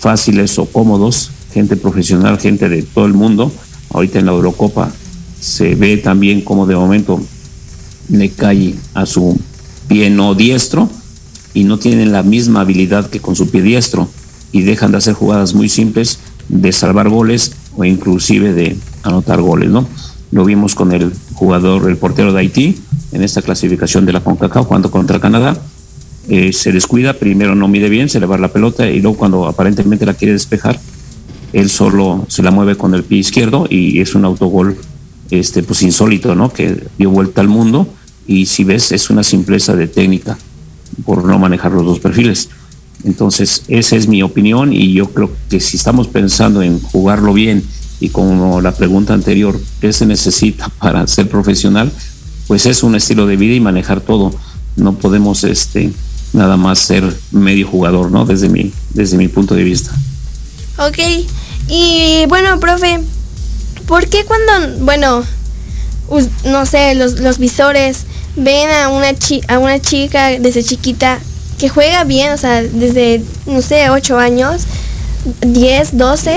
[0.00, 3.52] fáciles o cómodos, gente profesional, gente de todo el mundo.
[3.90, 4.90] Ahorita en la Eurocopa
[5.40, 7.20] se ve también como de momento
[8.08, 9.38] le cae a su
[9.88, 10.88] pie no diestro
[11.54, 14.08] y no tienen la misma habilidad que con su pie diestro
[14.52, 16.18] y dejan de hacer jugadas muy simples
[16.48, 19.86] de salvar goles o inclusive de anotar goles, ¿no?
[20.30, 22.78] Lo vimos con el jugador, el portero de Haití,
[23.12, 25.56] en esta clasificación de la CONCACAF jugando contra Canadá.
[26.28, 29.46] Eh, se descuida, primero no mide bien, se le va la pelota y luego cuando
[29.46, 30.78] aparentemente la quiere despejar,
[31.54, 34.76] él solo se la mueve con el pie izquierdo y es un autogol
[35.30, 36.52] este, pues insólito, ¿no?
[36.52, 37.88] Que dio vuelta al mundo
[38.28, 40.38] y si ves es una simpleza de técnica
[41.04, 42.50] por no manejar los dos perfiles.
[43.04, 47.64] Entonces, esa es mi opinión y yo creo que si estamos pensando en jugarlo bien
[48.00, 51.90] y como la pregunta anterior, ¿qué se necesita para ser profesional?
[52.46, 54.30] Pues es un estilo de vida y manejar todo.
[54.76, 55.90] No podemos este,
[56.34, 58.26] nada más ser medio jugador, ¿no?
[58.26, 59.90] Desde mi, desde mi punto de vista.
[60.78, 60.98] Ok,
[61.68, 63.00] y bueno, profe,
[63.86, 65.24] ¿por qué cuando, bueno,
[66.44, 71.18] no sé, los, los visores ven a una, chi a una chica desde chiquita
[71.58, 74.62] que juega bien, o sea, desde, no sé, 8 años,
[75.40, 76.36] 10, 12,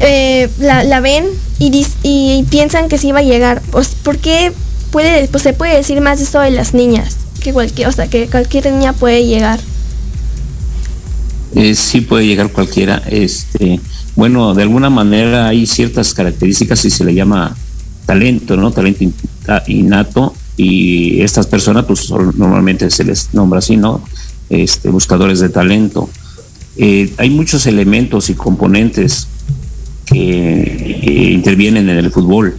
[0.00, 1.26] eh, la, la, ven
[1.58, 3.62] y, y, piensan que sí va a llegar.
[3.70, 4.52] Pues, ¿Por qué
[4.90, 7.16] puede, pues, se puede decir más eso de las niñas?
[7.40, 9.58] Que cualquier, o sea, que cualquier niña puede llegar.
[11.56, 13.02] Eh, sí puede llegar cualquiera.
[13.10, 13.80] Este,
[14.14, 17.56] bueno, de alguna manera hay ciertas características y se le llama
[18.06, 18.70] talento, ¿no?
[18.70, 19.04] Talento
[19.66, 24.02] innato y estas personas pues normalmente se les nombra así, ¿no?
[24.50, 26.10] Este, buscadores de talento.
[26.76, 29.28] Eh, hay muchos elementos y componentes
[30.04, 32.58] que, intervienen en el fútbol.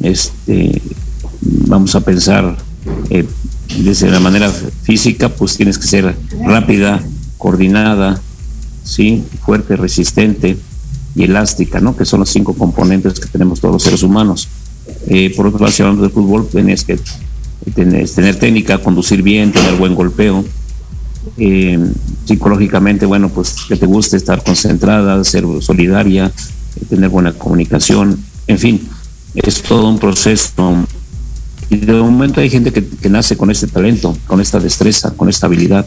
[0.00, 0.82] Este,
[1.40, 2.56] vamos a pensar
[3.10, 3.26] eh,
[3.78, 7.02] desde la manera física, pues tienes que ser rápida,
[7.38, 8.20] coordinada,
[8.84, 10.56] sí, fuerte, resistente
[11.14, 11.96] y elástica, ¿no?
[11.96, 14.48] Que son los cinco componentes que tenemos todos los seres humanos.
[15.08, 16.98] Eh, por otro lado, si hablamos de fútbol, tienes que
[17.74, 20.44] tener, tener, técnica, conducir bien, tener buen golpeo.
[21.38, 21.78] Eh,
[22.24, 26.32] psicológicamente, bueno, pues que te guste estar concentrada, ser solidaria,
[26.88, 28.88] tener buena comunicación, en fin,
[29.34, 30.86] es todo un proceso.
[31.70, 35.28] Y de momento hay gente que, que nace con este talento, con esta destreza, con
[35.28, 35.86] esta habilidad.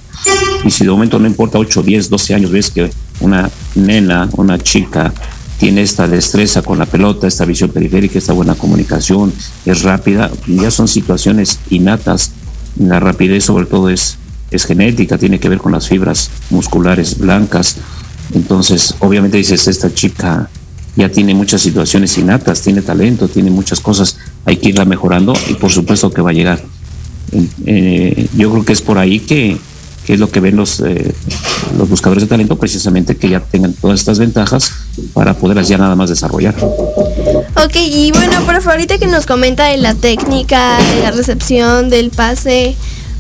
[0.64, 2.90] Y si de momento no importa 8, 10, 12 años, ves que
[3.20, 5.14] una nena, una chica
[5.58, 9.34] tiene esta destreza con la pelota, esta visión periférica, esta buena comunicación,
[9.66, 12.32] es rápida, ya son situaciones innatas.
[12.78, 14.18] La rapidez sobre todo es,
[14.52, 17.78] es genética, tiene que ver con las fibras musculares blancas.
[18.34, 20.50] Entonces, obviamente dices, esta chica
[20.96, 25.54] ya tiene muchas situaciones innatas, tiene talento, tiene muchas cosas, hay que irla mejorando y
[25.56, 26.64] por supuesto que va a llegar.
[27.66, 29.58] Eh, yo creo que es por ahí que,
[30.06, 31.14] que es lo que ven los, eh,
[31.78, 34.72] los buscadores de talento, precisamente que ya tengan todas estas ventajas
[35.14, 36.56] para poderlas ya nada más desarrollar.
[36.62, 41.90] Ok, y bueno, por favor, ahorita que nos comenta de la técnica, de la recepción,
[41.90, 42.76] del pase,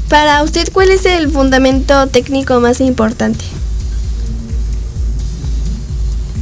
[0.09, 3.43] para usted, ¿cuál es el fundamento técnico más importante?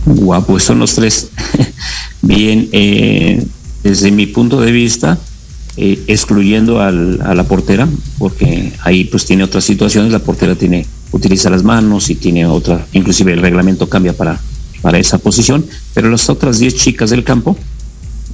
[0.05, 1.29] Guau, pues son los tres.
[2.21, 3.45] Bien, eh,
[3.83, 5.17] desde mi punto de vista,
[5.75, 7.87] eh, excluyendo al, a la portera,
[8.19, 12.85] porque ahí pues tiene otras situaciones, la portera tiene, utiliza las manos y tiene otra,
[12.93, 14.39] inclusive el reglamento cambia para,
[14.83, 17.57] para esa posición, pero las otras 10 chicas del campo,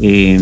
[0.02, 0.40] eh,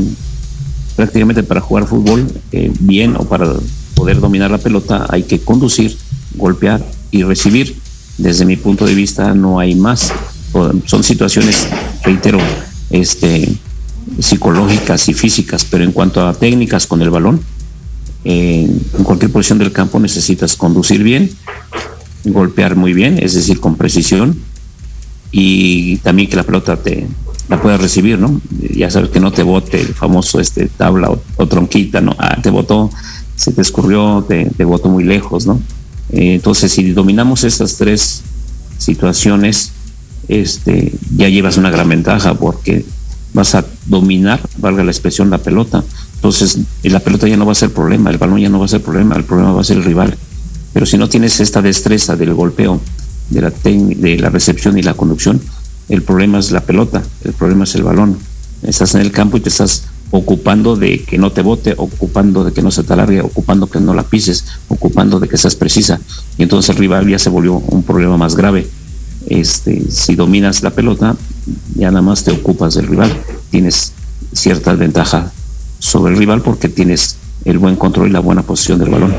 [0.96, 3.54] prácticamente para jugar fútbol eh, bien o para
[3.94, 5.96] poder dominar la pelota hay que conducir,
[6.36, 7.76] golpear y recibir.
[8.18, 10.12] Desde mi punto de vista no hay más.
[10.86, 11.68] son situaciones,
[12.04, 12.40] reitero,
[12.90, 13.56] este,
[14.20, 17.42] psicológicas y físicas, pero en cuanto a técnicas con el balón,
[18.24, 21.30] en cualquier posición del campo necesitas conducir bien,
[22.26, 24.38] golpear muy bien, es decir, con precisión,
[25.32, 27.08] y también que la pelota te
[27.50, 28.42] la puedas recibir, ¿no?
[28.76, 32.16] Ya sabes que no te bote el famoso este tabla o, tronquita, ¿no?
[32.18, 32.90] Ah, te botó,
[33.36, 35.62] se te escurrió, te, te botó muy lejos, ¿no?
[36.12, 38.24] Eh, entonces, si dominamos estas tres
[38.78, 39.72] situaciones,
[40.28, 42.86] este, ya llevas una gran ventaja porque
[43.34, 45.84] vas a dominar, valga la expresión, la pelota.
[46.16, 48.70] Entonces, la pelota ya no va a ser problema, el balón ya no va a
[48.70, 50.18] ser problema, el problema va a ser el rival.
[50.74, 52.82] Pero si no tienes esta destreza del golpeo,
[53.30, 55.42] de la, de la recepción y la conducción,
[55.90, 58.18] el problema es la pelota, el problema es el balón.
[58.64, 62.54] Estás en el campo y te estás ocupando de que no te bote, ocupando de
[62.54, 66.00] que no se te alargue, ocupando que no la pises, ocupando de que seas precisa.
[66.38, 68.68] Y entonces el rival ya se volvió un problema más grave.
[69.28, 71.16] Este, si dominas la pelota,
[71.76, 73.12] ya nada más te ocupas del rival.
[73.52, 73.94] Tienes
[74.34, 75.32] cierta ventaja
[75.80, 79.14] sobre el rival porque tienes el buen control y la buena posición del balón.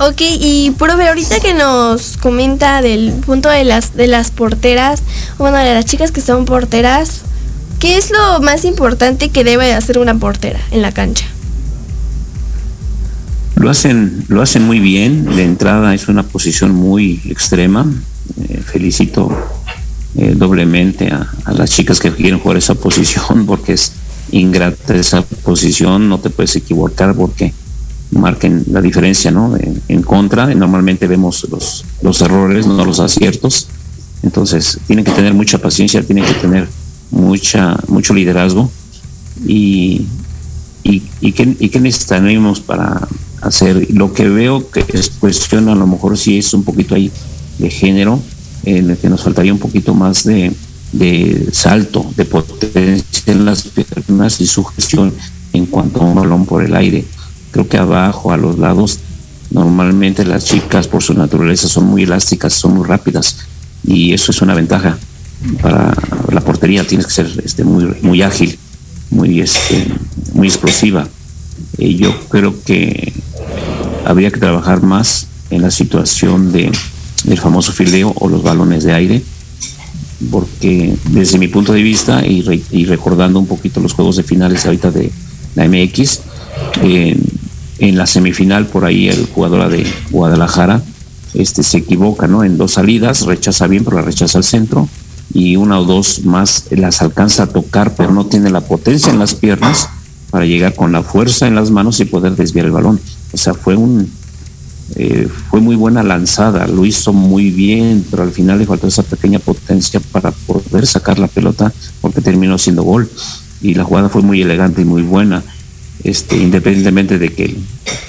[0.00, 5.02] Ok, y profe, ahorita que nos comenta del punto de las de las porteras,
[5.38, 7.22] bueno, de las chicas que son porteras,
[7.80, 11.26] ¿qué es lo más importante que debe hacer una portera en la cancha?
[13.56, 15.24] Lo hacen, lo hacen muy bien.
[15.24, 17.86] De entrada es una posición muy extrema.
[18.48, 19.30] Eh, felicito
[20.16, 23.92] eh, doblemente a, las chicas que quieren jugar esa posición porque es
[24.30, 26.08] ingrata esa posición.
[26.08, 27.52] No te puedes equivocar porque
[28.10, 29.56] marquen la diferencia, ¿no?
[29.56, 30.46] En, contra.
[30.54, 33.68] Normalmente vemos los, los errores, no los aciertos.
[34.22, 36.68] Entonces tienen que tener mucha paciencia, tienen que tener
[37.10, 38.70] mucha, mucho liderazgo
[39.46, 40.06] y,
[40.82, 43.06] y, y, que, y que necesitamos para
[43.40, 47.12] hacer lo que veo que es cuestión a lo mejor sí es un poquito ahí
[47.58, 48.20] de género
[48.64, 50.52] en el que nos faltaría un poquito más de,
[51.52, 55.12] salto de potencia en las piernas y sugestión
[55.52, 57.04] en cuanto a un balón por el aire.
[57.50, 58.98] Creo que abajo a los lados
[59.50, 63.38] normalmente las chicas por su naturaleza son muy elásticas son muy rápidas
[63.82, 64.98] y eso es una ventaja
[65.62, 65.94] para
[66.30, 66.86] la portería.
[66.86, 68.58] Tienes que ser este muy muy ágil
[69.10, 69.86] muy este
[70.32, 71.08] muy explosiva.
[71.76, 73.12] Y yo creo que
[74.04, 76.70] habría que trabajar más en la situación de
[77.24, 79.22] del famoso fildeo o los balones de aire
[80.30, 84.24] porque desde mi punto de vista y, re, y recordando un poquito los juegos de
[84.24, 85.12] finales ahorita de
[85.54, 86.20] la MX
[86.82, 87.16] eh,
[87.78, 90.82] en la semifinal por ahí el jugadora de Guadalajara
[91.34, 94.88] este se equivoca no en dos salidas rechaza bien pero la rechaza al centro
[95.32, 99.18] y una o dos más las alcanza a tocar pero no tiene la potencia en
[99.18, 99.88] las piernas
[100.30, 103.00] para llegar con la fuerza en las manos y poder desviar el balón.
[103.32, 104.10] O sea fue un
[104.96, 109.02] eh, fue muy buena lanzada, lo hizo muy bien, pero al final le faltó esa
[109.02, 113.08] pequeña potencia para poder sacar la pelota porque terminó siendo gol.
[113.60, 115.42] Y la jugada fue muy elegante y muy buena,
[116.04, 117.56] este, independientemente de que,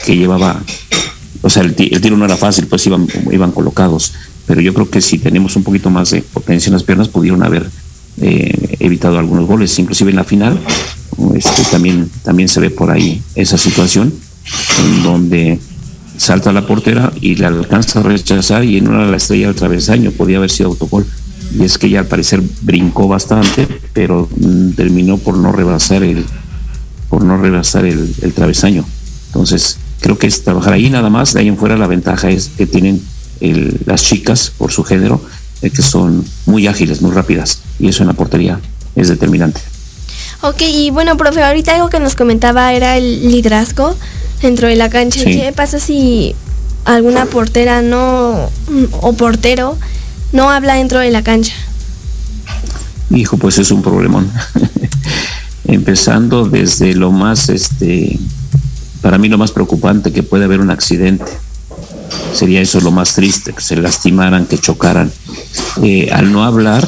[0.06, 0.62] que llevaba,
[1.42, 4.14] o sea, el, el, tiro no era fácil, pues iban, iban colocados,
[4.46, 7.44] pero yo creo que si tenemos un poquito más de potencia en las piernas pudieron
[7.44, 7.70] haber
[8.22, 10.60] eh, evitado algunos goles, inclusive en la final
[11.36, 14.14] este, también, también se ve por ahí esa situación
[14.84, 15.60] en donde
[16.20, 19.56] salta a la portera y la alcanza a rechazar y en una la estrella al
[19.56, 21.06] travesaño, podía haber sido autogol.
[21.58, 26.26] Y es que ella al parecer brincó bastante, pero mm, terminó por no rebasar el,
[27.10, 28.86] por no rebasar el, el, travesaño.
[29.28, 32.50] Entonces, creo que es trabajar ahí nada más, de ahí en fuera la ventaja es
[32.50, 33.02] que tienen
[33.40, 35.22] el, las chicas, por su género,
[35.62, 38.60] eh, que son muy ágiles, muy rápidas, y eso en la portería
[38.96, 39.62] es determinante.
[40.42, 43.96] Ok, y bueno, profe, ahorita algo que nos comentaba era el liderazgo
[44.42, 45.22] dentro de la cancha.
[45.24, 45.38] Sí.
[45.38, 46.36] ¿Qué pasa si
[46.86, 48.50] alguna portera no
[49.02, 49.78] o portero
[50.32, 51.54] no habla dentro de la cancha?
[53.12, 54.32] Hijo, pues es un problemón.
[55.66, 58.20] Empezando desde lo más, este,
[59.02, 61.32] para mí lo más preocupante que puede haber un accidente.
[62.34, 65.12] Sería eso lo más triste, que se lastimaran, que chocaran.
[65.84, 66.88] Eh, al no hablar,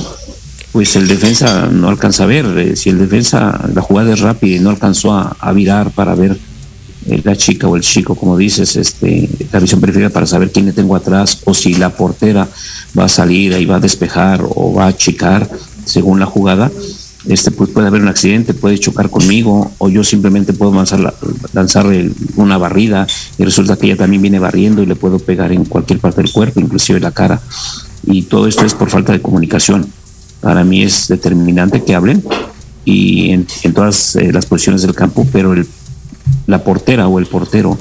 [0.71, 2.45] pues el defensa no alcanza a ver.
[2.57, 6.15] Eh, si el defensa, la jugada es rápida y no alcanzó a, a virar para
[6.15, 6.37] ver
[7.05, 10.73] la chica o el chico, como dices, este, la visión periférica para saber quién le
[10.73, 12.47] tengo atrás o si la portera
[12.97, 15.49] va a salir y va a despejar o va a achicar
[15.85, 16.71] según la jugada,
[17.27, 21.13] este, pues puede haber un accidente, puede chocar conmigo o yo simplemente puedo lanzar, la,
[21.53, 21.85] lanzar
[22.35, 25.99] una barrida y resulta que ella también viene barriendo y le puedo pegar en cualquier
[25.99, 27.41] parte del cuerpo, inclusive la cara.
[28.05, 29.87] Y todo esto es por falta de comunicación.
[30.39, 32.23] Para mí es determinante que hablen
[32.83, 35.67] y en, en todas eh, las posiciones del campo, pero el
[36.47, 37.77] la portera o el portero,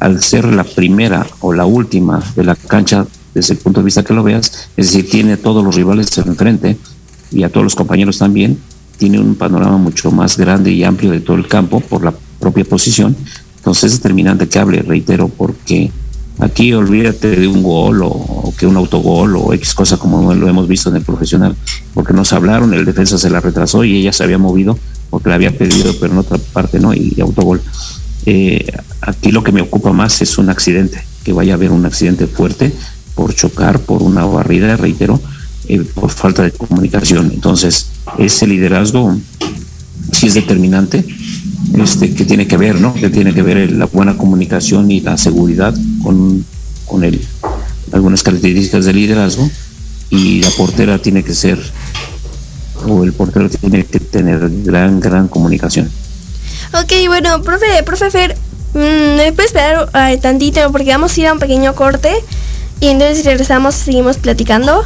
[0.00, 4.02] al ser la primera o la última de la cancha, desde el punto de vista
[4.02, 6.76] que lo veas, es decir, tiene todos los rivales enfrente,
[7.30, 8.58] y a todos los compañeros también,
[8.98, 12.64] tiene un panorama mucho más grande y amplio de todo el campo por la propia
[12.64, 13.16] posición.
[13.56, 15.90] Entonces es determinante que hable, reitero, porque
[16.38, 20.68] aquí olvídate de un gol o, que un autogol o X cosa como lo hemos
[20.68, 21.56] visto en el profesional,
[21.94, 24.78] porque nos hablaron, el defensa se la retrasó y ella se había movido
[25.10, 27.60] porque la había pedido, pero en otra parte no, y, autogol.
[28.26, 28.66] Eh,
[29.00, 32.26] aquí lo que me ocupa más es un accidente, que vaya a haber un accidente
[32.26, 32.72] fuerte
[33.14, 35.20] por chocar, por una barrida, reitero,
[35.68, 37.30] eh, por falta de comunicación.
[37.32, 39.16] Entonces, ese liderazgo
[40.12, 41.04] sí es determinante,
[41.78, 42.94] este, que tiene que ver, ¿no?
[42.94, 46.44] Que tiene que ver la buena comunicación y la seguridad con,
[46.86, 47.20] con el,
[47.92, 49.48] algunas características de liderazgo
[50.10, 51.58] y la portera tiene que ser
[52.86, 55.88] o el portero tiene que tener gran, gran comunicación.
[56.74, 58.36] Ok, bueno, profe, profe Fer,
[58.74, 60.72] mm, ¿me puede esperar uh, tantito?
[60.72, 62.12] Porque vamos a ir a un pequeño corte
[62.80, 64.82] y entonces si regresamos seguimos platicando.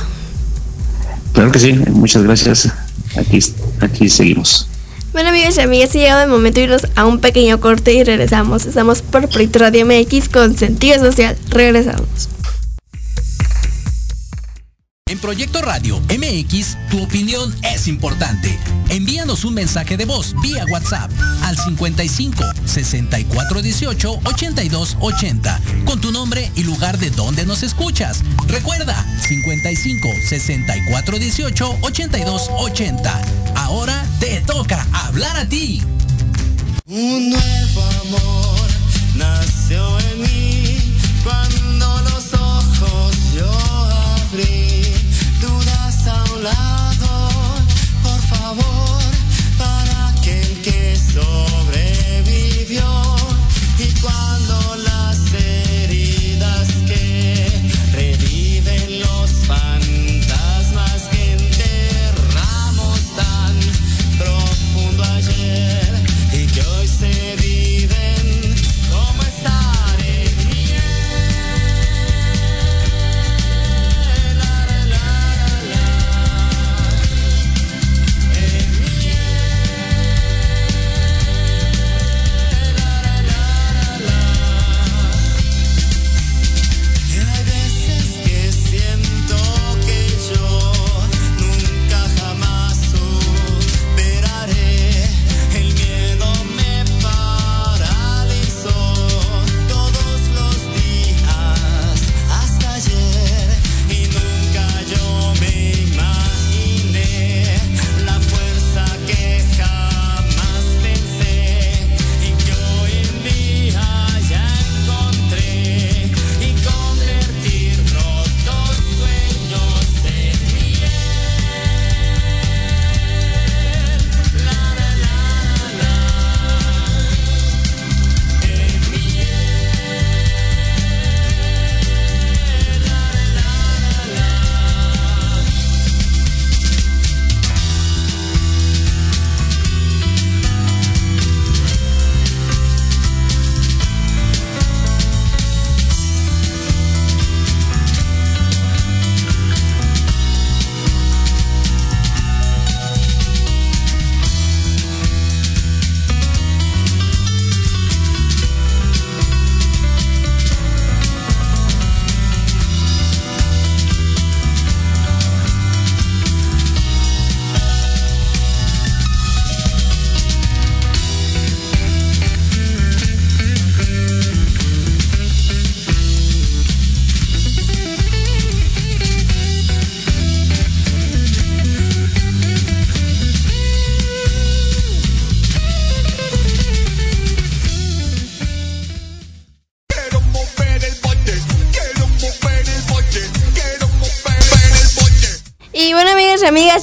[1.33, 2.73] Claro que sí, muchas gracias.
[3.17, 3.39] Aquí,
[3.81, 4.69] aquí seguimos.
[5.13, 8.05] Bueno amigos y amigas, ha llegado el momento de irnos a un pequeño corte y
[8.05, 8.67] regresamos.
[8.67, 11.37] Estamos por Proyecto Radio MX con sentido social.
[11.49, 12.36] Regresamos.
[15.09, 18.59] En Proyecto Radio MX, tu opinión es importante.
[18.89, 26.11] Envíanos un mensaje de voz vía WhatsApp al 55 64 18 82 80 con tu
[26.11, 28.25] nombre y lugar de donde nos escuchas.
[28.49, 33.23] Recuerda 55 64 18 82 80.
[33.55, 35.85] Ahora te toca hablar a ti.
[36.89, 38.36] Un nuevo amor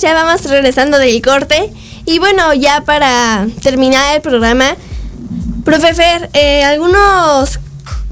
[0.04, 1.72] ya vamos regresando del corte.
[2.06, 4.76] Y bueno, ya para terminar el programa,
[5.64, 7.60] profe Fer, eh, algunos,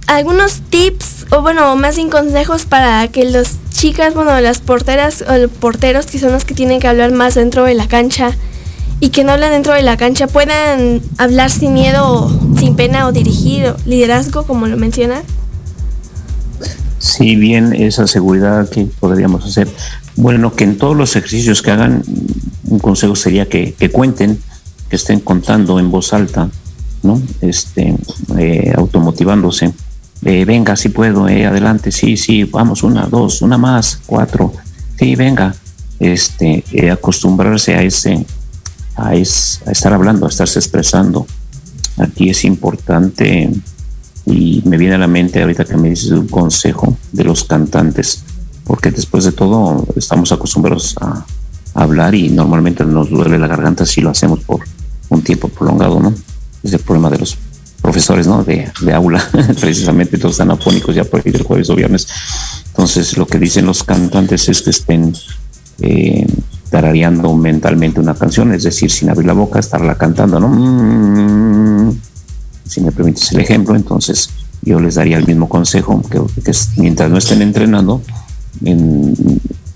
[0.08, 5.36] algunos tips o bueno, más bien consejos para que las chicas, bueno, las porteras o
[5.36, 8.32] los porteros que son los que tienen que hablar más dentro de la cancha
[9.02, 13.12] y que no hablan dentro de la cancha puedan hablar sin miedo, sin pena o
[13.12, 15.24] dirigir liderazgo como lo menciona.
[17.00, 19.68] Sí, bien, esa seguridad que podríamos hacer.
[20.16, 22.04] Bueno, que en todos los ejercicios que hagan,
[22.66, 24.40] un consejo sería que, cuenten,
[24.90, 26.50] que estén contando en voz alta,
[27.04, 27.22] ¿no?
[27.42, 27.96] Este,
[28.38, 29.74] eh, automotivándose.
[30.24, 34.54] Eh, venga, sí puedo, eh, adelante, sí, sí, vamos, una, dos, una más, cuatro,
[35.00, 35.56] sí, venga.
[36.00, 38.26] este, eh, acostumbrarse a ese,
[38.96, 41.28] a, es- a estar hablando, a estarse expresando.
[41.98, 43.52] Aquí es importante
[44.26, 48.24] y me viene a la mente ahorita que me dices un consejo de los cantantes,
[48.72, 51.26] porque después de todo estamos acostumbrados a,
[51.74, 54.62] hablar y normalmente nos duele la garganta si lo hacemos por
[55.10, 56.14] un tiempo prolongado, ¿no?
[56.64, 57.38] Es el problema de los
[57.82, 58.46] profesores, ¿no?
[58.46, 59.22] De, de aula,
[59.60, 62.08] precisamente todos están afónicos ya por ahí del jueves o viernes.
[62.68, 65.14] Entonces lo que dicen los cantantes es que estén
[65.82, 66.26] eh,
[66.70, 70.48] tarareando mentalmente una canción, es decir, sin abrir la boca, estarla cantando, ¿no?
[70.48, 72.00] Mm,
[72.66, 74.30] si me permites el ejemplo, entonces
[74.62, 78.02] yo les daría el mismo consejo, que, que mientras no estén entrenando,
[78.64, 79.14] en-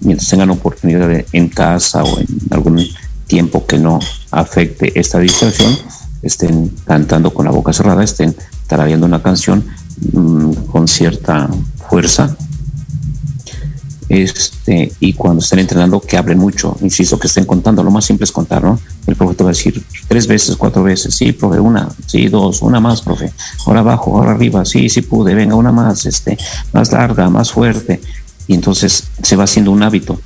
[0.02, 2.86] mientras tengan oportunidad de- en casa o en algún
[3.28, 4.00] tiempo que no
[4.32, 5.76] afecte esta distracción,
[6.22, 8.36] estén cantando con la boca cerrada, estén
[8.68, 9.64] tarareando una canción
[10.12, 11.50] mm, con cierta
[11.90, 12.36] fuerza.
[14.08, 18.26] Este, y cuando estén entrenando que hablen mucho, insisto, que estén contando, lo más simple
[18.26, 18.80] es contar, ¿no?
[19.08, 22.62] El profe te va a decir tres veces, cuatro veces, sí, profe, una, sí, dos,
[22.62, 23.32] una más, profe,
[23.66, 26.38] ahora abajo, ahora arriba, sí, sí pude, venga, una más, este,
[26.72, 28.00] más larga, más fuerte,
[28.48, 30.20] y entonces se va haciendo un hábito.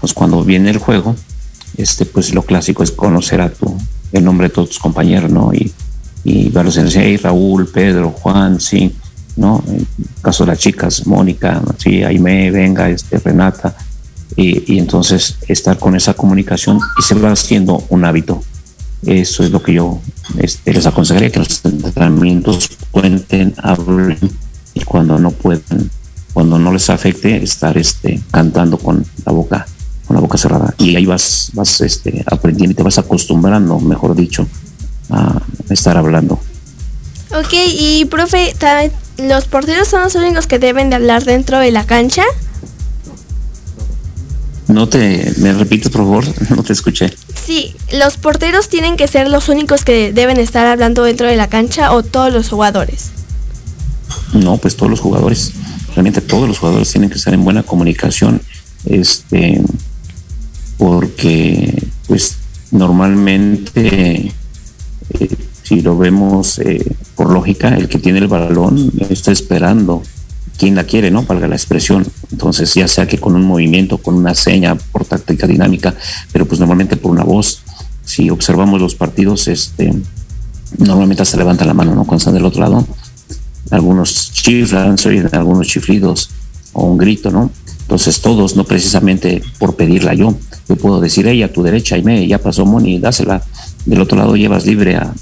[0.00, 1.14] Pues cuando viene el juego,
[1.76, 3.76] este, pues lo clásico es conocer a tu,
[4.12, 5.52] el nombre de todos tus compañeros, ¿no?
[5.54, 5.72] Y,
[6.24, 8.94] y verlos en hey, Raúl, Pedro, Juan, sí,
[9.36, 9.62] ¿no?
[9.66, 9.86] En
[10.20, 13.74] caso de las chicas, Mónica, sí, Aime, venga, este, Renata,
[14.36, 18.42] y, y entonces estar con esa comunicación y se va haciendo un hábito.
[19.04, 20.00] Eso es lo que yo
[20.38, 24.18] este, les aconsejaría, que los entrenamientos cuenten, hablen,
[24.74, 25.90] y cuando no puedan,
[26.32, 29.66] cuando no les afecte, estar este, cantando con la boca
[30.06, 30.74] con la boca cerrada.
[30.78, 34.46] Y ahí vas vas este aprendiendo y te vas acostumbrando mejor dicho
[35.10, 36.40] a estar hablando.
[37.30, 38.54] Ok, y profe,
[39.18, 42.24] ¿los porteros son los únicos que deben de hablar dentro de la cancha?
[44.68, 46.24] no te me repites por favor
[46.56, 47.12] no te escuché.
[47.44, 51.48] Sí, ¿los porteros tienen que ser los únicos que deben estar hablando dentro de la
[51.48, 53.10] cancha o todos los jugadores?
[54.32, 55.52] no pues todos los jugadores
[55.94, 58.40] realmente todos los jugadores tienen que estar en buena comunicación
[58.84, 59.62] este
[60.78, 62.38] porque pues
[62.70, 64.32] normalmente
[65.10, 65.28] eh,
[65.62, 66.84] si lo vemos eh,
[67.14, 70.02] por lógica el que tiene el balón está esperando
[70.62, 71.24] quién la quiere, ¿no?
[71.24, 72.06] Valga la expresión.
[72.30, 75.92] Entonces, ya sea que con un movimiento, con una seña, por táctica dinámica,
[76.32, 77.62] pero pues normalmente por una voz.
[78.04, 79.92] Si observamos los partidos, este,
[80.78, 82.04] normalmente se levanta la mano, ¿no?
[82.04, 82.86] Cuando están del otro lado.
[83.72, 86.28] Algunos chiflan, se algunos chiflidos
[86.74, 87.50] o un grito, ¿no?
[87.80, 90.36] Entonces, todos, no precisamente por pedirla yo.
[90.68, 93.42] Yo puedo decir, ella a tu derecha, y ya pasó Moni, dásela.
[93.86, 95.12] Del otro lado llevas libre a,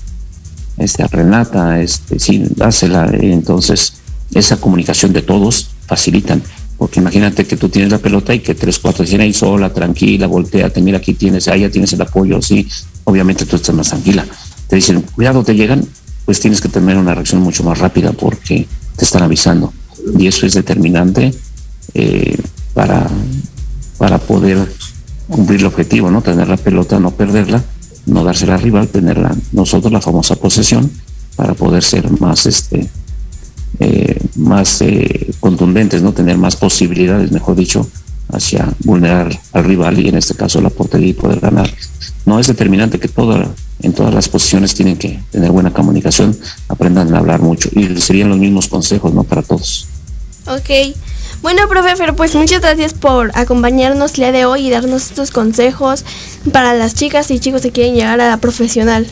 [0.78, 3.08] este, a Renata, este, sí, dásela.
[3.12, 3.94] Entonces,
[4.34, 6.42] esa comunicación de todos facilitan.
[6.76, 10.26] Porque imagínate que tú tienes la pelota y que tres, cuatro dicen ahí sola, tranquila,
[10.26, 12.66] volteate, mira aquí tienes, allá tienes el apoyo, sí.
[13.04, 14.26] Obviamente tú estás más tranquila.
[14.66, 15.84] Te dicen, cuidado, te llegan,
[16.24, 18.66] pues tienes que tener una reacción mucho más rápida porque
[18.96, 19.72] te están avisando.
[20.18, 21.34] Y eso es determinante
[21.94, 22.38] eh,
[22.74, 23.06] para,
[23.98, 24.72] para poder
[25.28, 26.22] cumplir el objetivo, ¿no?
[26.22, 27.62] Tener la pelota, no perderla,
[28.06, 30.90] no dársela al rival, tenerla nosotros, la famosa posesión,
[31.36, 32.90] para poder ser más este
[33.78, 37.88] eh, más eh, contundentes, no tener más posibilidades, mejor dicho,
[38.28, 41.70] hacia vulnerar al rival y en este caso la portería y poder ganar.
[42.26, 43.48] No es determinante que toda,
[43.82, 46.36] en todas las posiciones tienen que tener buena comunicación,
[46.68, 49.24] aprendan a hablar mucho y serían los mismos consejos, ¿no?
[49.24, 49.86] Para todos.
[50.46, 50.94] Ok.
[51.42, 55.30] Bueno, profe, Fer, pues muchas gracias por acompañarnos el día de hoy y darnos estos
[55.30, 56.04] consejos
[56.52, 59.06] para las chicas y chicos que quieren llegar a la profesional.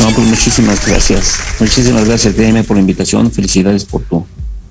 [0.00, 1.34] No, pues muchísimas gracias.
[1.60, 3.30] Muchísimas gracias, DM, por la invitación.
[3.30, 4.26] Felicidades por tu,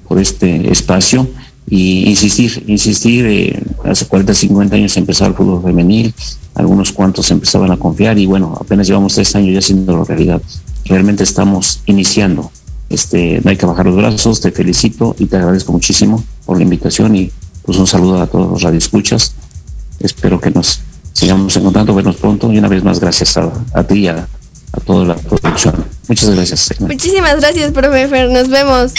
[0.07, 1.27] por este espacio.
[1.69, 6.13] Y insistir, insistir, eh, hace 40, 50 años empezó el fútbol femenil,
[6.55, 10.41] algunos cuantos empezaban a confiar y bueno, apenas llevamos tres años ya haciendo realidad.
[10.85, 12.51] Realmente estamos iniciando.
[12.89, 16.63] Este, no hay que bajar los brazos, te felicito y te agradezco muchísimo por la
[16.63, 17.31] invitación y
[17.63, 19.33] pues un saludo a todos los radioescuchas.
[19.99, 20.79] Espero que nos
[21.11, 24.25] sigamos encontrando, vernos pronto y una vez más gracias a, a ti y a,
[24.71, 25.75] a toda la producción.
[26.07, 26.73] Muchas gracias.
[26.79, 28.29] Muchísimas gracias, profe Fer.
[28.31, 28.93] Nos vemos.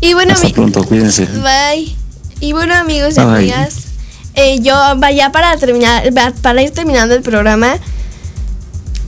[0.00, 1.26] Y bueno, Hasta mi- pronto, cuídense.
[1.26, 1.94] bye.
[2.40, 3.34] Y bueno, amigos y Bye.
[3.36, 3.74] amigas,
[4.34, 7.78] eh, yo vaya para terminar, para ir terminando el programa.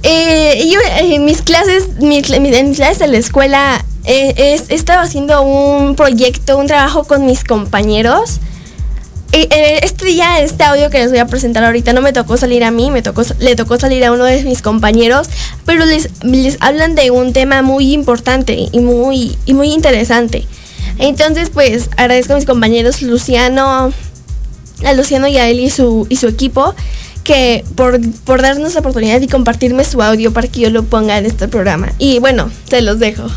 [0.03, 4.33] Eh, yo en mis clases, mi cl- mi- en mis clases de la escuela, eh,
[4.55, 8.39] es- he estado haciendo un proyecto, un trabajo con mis compañeros.
[9.33, 12.39] Eh, eh, este día, este audio que les voy a presentar ahorita no me tocó
[12.39, 15.29] salir a mí, me tocó, le tocó salir a uno de mis compañeros,
[15.67, 20.47] pero les, les hablan de un tema muy importante y muy, y muy interesante.
[20.99, 23.93] Entonces, pues agradezco a mis compañeros Luciano,
[24.85, 26.75] a Luciano y a él y su, y su equipo
[27.25, 31.19] que por, por darnos la oportunidad y compartirme su audio para que yo lo ponga
[31.19, 31.93] en este programa.
[31.99, 33.29] Y bueno, te los dejo.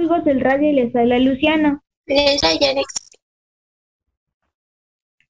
[0.00, 1.82] amigos del radio y les habla Luciano.
[2.06, 2.86] Les habla Alex.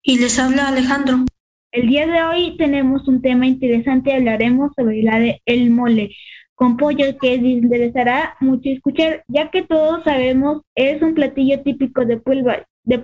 [0.02, 1.24] Y les habla Alejandro.
[1.72, 6.14] El día de hoy tenemos un tema interesante, hablaremos sobre la de el mole
[6.62, 12.04] con pollo que les interesará mucho escuchar, ya que todos sabemos es un platillo típico
[12.04, 13.00] de Puebla, de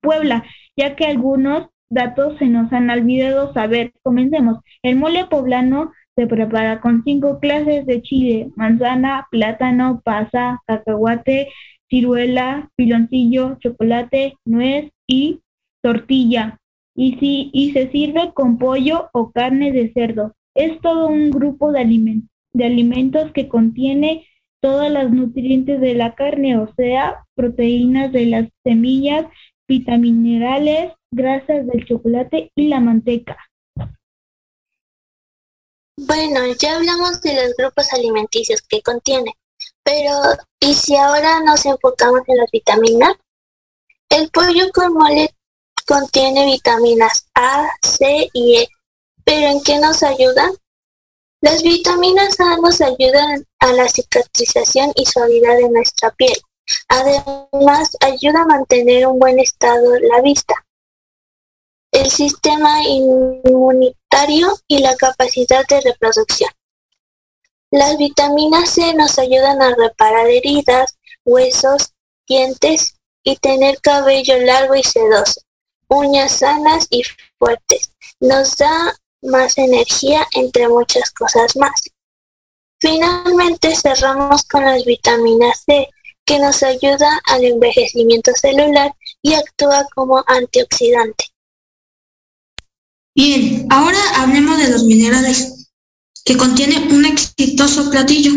[0.00, 0.44] Puebla,
[0.76, 3.92] ya que algunos datos se nos han olvidado saber.
[4.04, 4.60] Comencemos.
[4.84, 11.48] El mole poblano se prepara con cinco clases de chile, manzana, plátano, pasa, cacahuate,
[11.90, 15.40] ciruela, piloncillo, chocolate, nuez y
[15.82, 16.58] tortilla.
[16.94, 20.36] Y, si, y se sirve con pollo o carne de cerdo.
[20.54, 24.26] Es todo un grupo de, aliment de alimentos que contiene
[24.62, 29.26] todas las nutrientes de la carne, o sea, proteínas de las semillas,
[29.68, 33.36] vitaminerales, grasas del chocolate y la manteca.
[35.96, 39.32] Bueno, ya hablamos de los grupos alimenticios que contiene,
[39.82, 40.12] pero
[40.60, 43.14] ¿y si ahora nos enfocamos en las vitaminas?
[44.08, 45.30] El pollo con mole
[45.86, 48.68] contiene vitaminas A, C y E,
[49.24, 50.50] pero ¿en qué nos ayudan?
[51.44, 56.32] Las vitaminas A nos ayudan a la cicatrización y suavidad de nuestra piel.
[56.88, 60.54] Además, ayuda a mantener un buen estado la vista,
[61.92, 66.48] el sistema inmunitario y la capacidad de reproducción.
[67.70, 71.92] Las vitaminas C nos ayudan a reparar heridas, huesos,
[72.26, 75.42] dientes y tener cabello largo y sedoso,
[75.88, 77.02] uñas sanas y
[77.38, 77.92] fuertes.
[78.18, 81.80] Nos da más energía, entre muchas cosas más.
[82.80, 85.88] Finalmente cerramos con las vitaminas C,
[86.24, 91.24] que nos ayuda al envejecimiento celular y actúa como antioxidante.
[93.14, 95.70] Bien, ahora hablemos de los minerales
[96.24, 98.32] que contiene un exitoso platillo.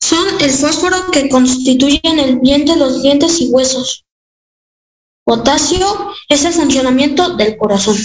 [0.00, 4.04] Son el fósforo que constituyen el bien de los dientes y huesos.
[5.24, 7.96] Potasio es el funcionamiento del corazón.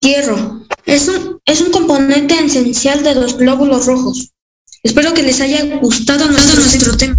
[0.00, 4.30] Hierro es un, es un componente esencial de los glóbulos rojos.
[4.82, 7.16] Espero que les haya gustado nuestro, nuestro tema.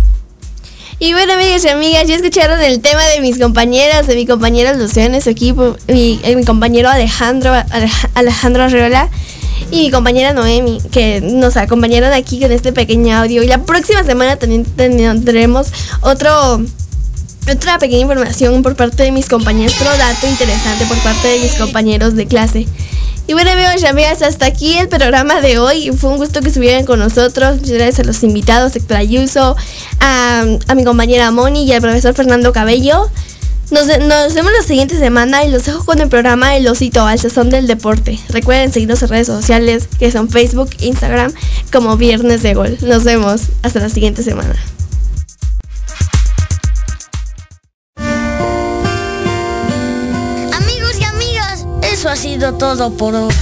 [0.98, 4.76] Y bueno, amigos y amigas, ya escucharon el tema de mis compañeras, de mi compañera
[5.22, 9.10] su equipo, mi, eh, mi compañero Alejandro, Alej- Alejandro Arreola
[9.72, 13.44] y mi compañera Noemi, que nos acompañaron aquí con este pequeño audio.
[13.44, 15.68] Y la próxima semana también tendremos
[16.02, 16.62] otro
[17.52, 21.54] otra pequeña información por parte de mis compañeros, otro dato interesante por parte de mis
[21.56, 22.68] compañeros de clase.
[23.30, 25.92] Y bueno amigos y amigas, hasta aquí el programa de hoy.
[25.92, 27.58] Fue un gusto que estuvieran con nosotros.
[27.58, 29.56] Muchas gracias a los invitados, Héctor Ayuso,
[30.00, 33.08] a, mi compañera Moni y al profesor Fernando Cabello.
[33.70, 37.20] Nos, nos vemos la siguiente semana y los dejo con el programa El Osito al
[37.20, 38.18] Sazón del Deporte.
[38.30, 41.32] Recuerden seguirnos en redes sociales que son Facebook, Instagram
[41.72, 42.80] como Viernes de Gol.
[42.82, 44.56] Nos vemos hasta la siguiente semana.
[52.40, 53.34] Todo por hoy.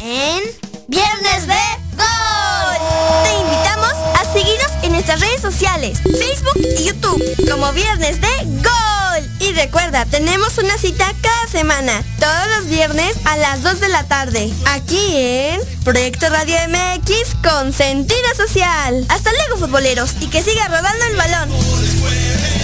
[0.00, 0.42] En
[0.88, 1.60] Viernes de
[1.94, 2.78] Gol.
[3.22, 8.28] Te invitamos a seguirnos en nuestras redes sociales, Facebook y YouTube, como Viernes de
[8.62, 9.30] Gol.
[9.40, 14.04] Y recuerda, tenemos una cita cada semana, todos los viernes a las 2 de la
[14.04, 19.04] tarde, aquí en Proyecto Radio MX con sentido social.
[19.10, 22.55] Hasta luego, futboleros, y que siga rodando el balón.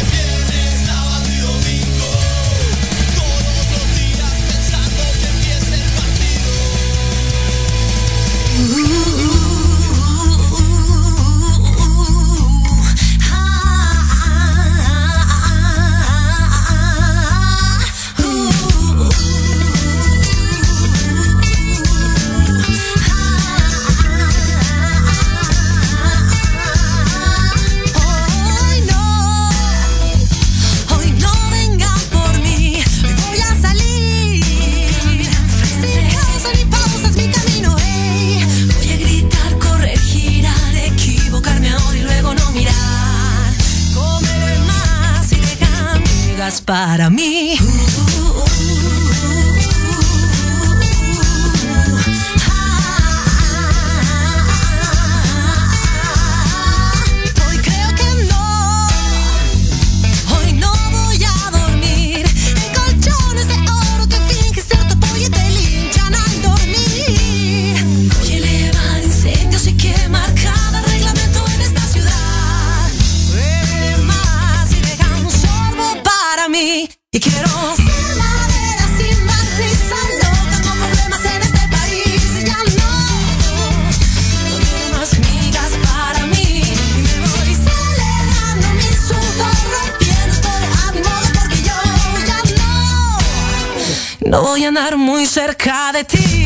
[95.92, 96.41] De ti.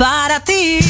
[0.00, 0.89] Para ti.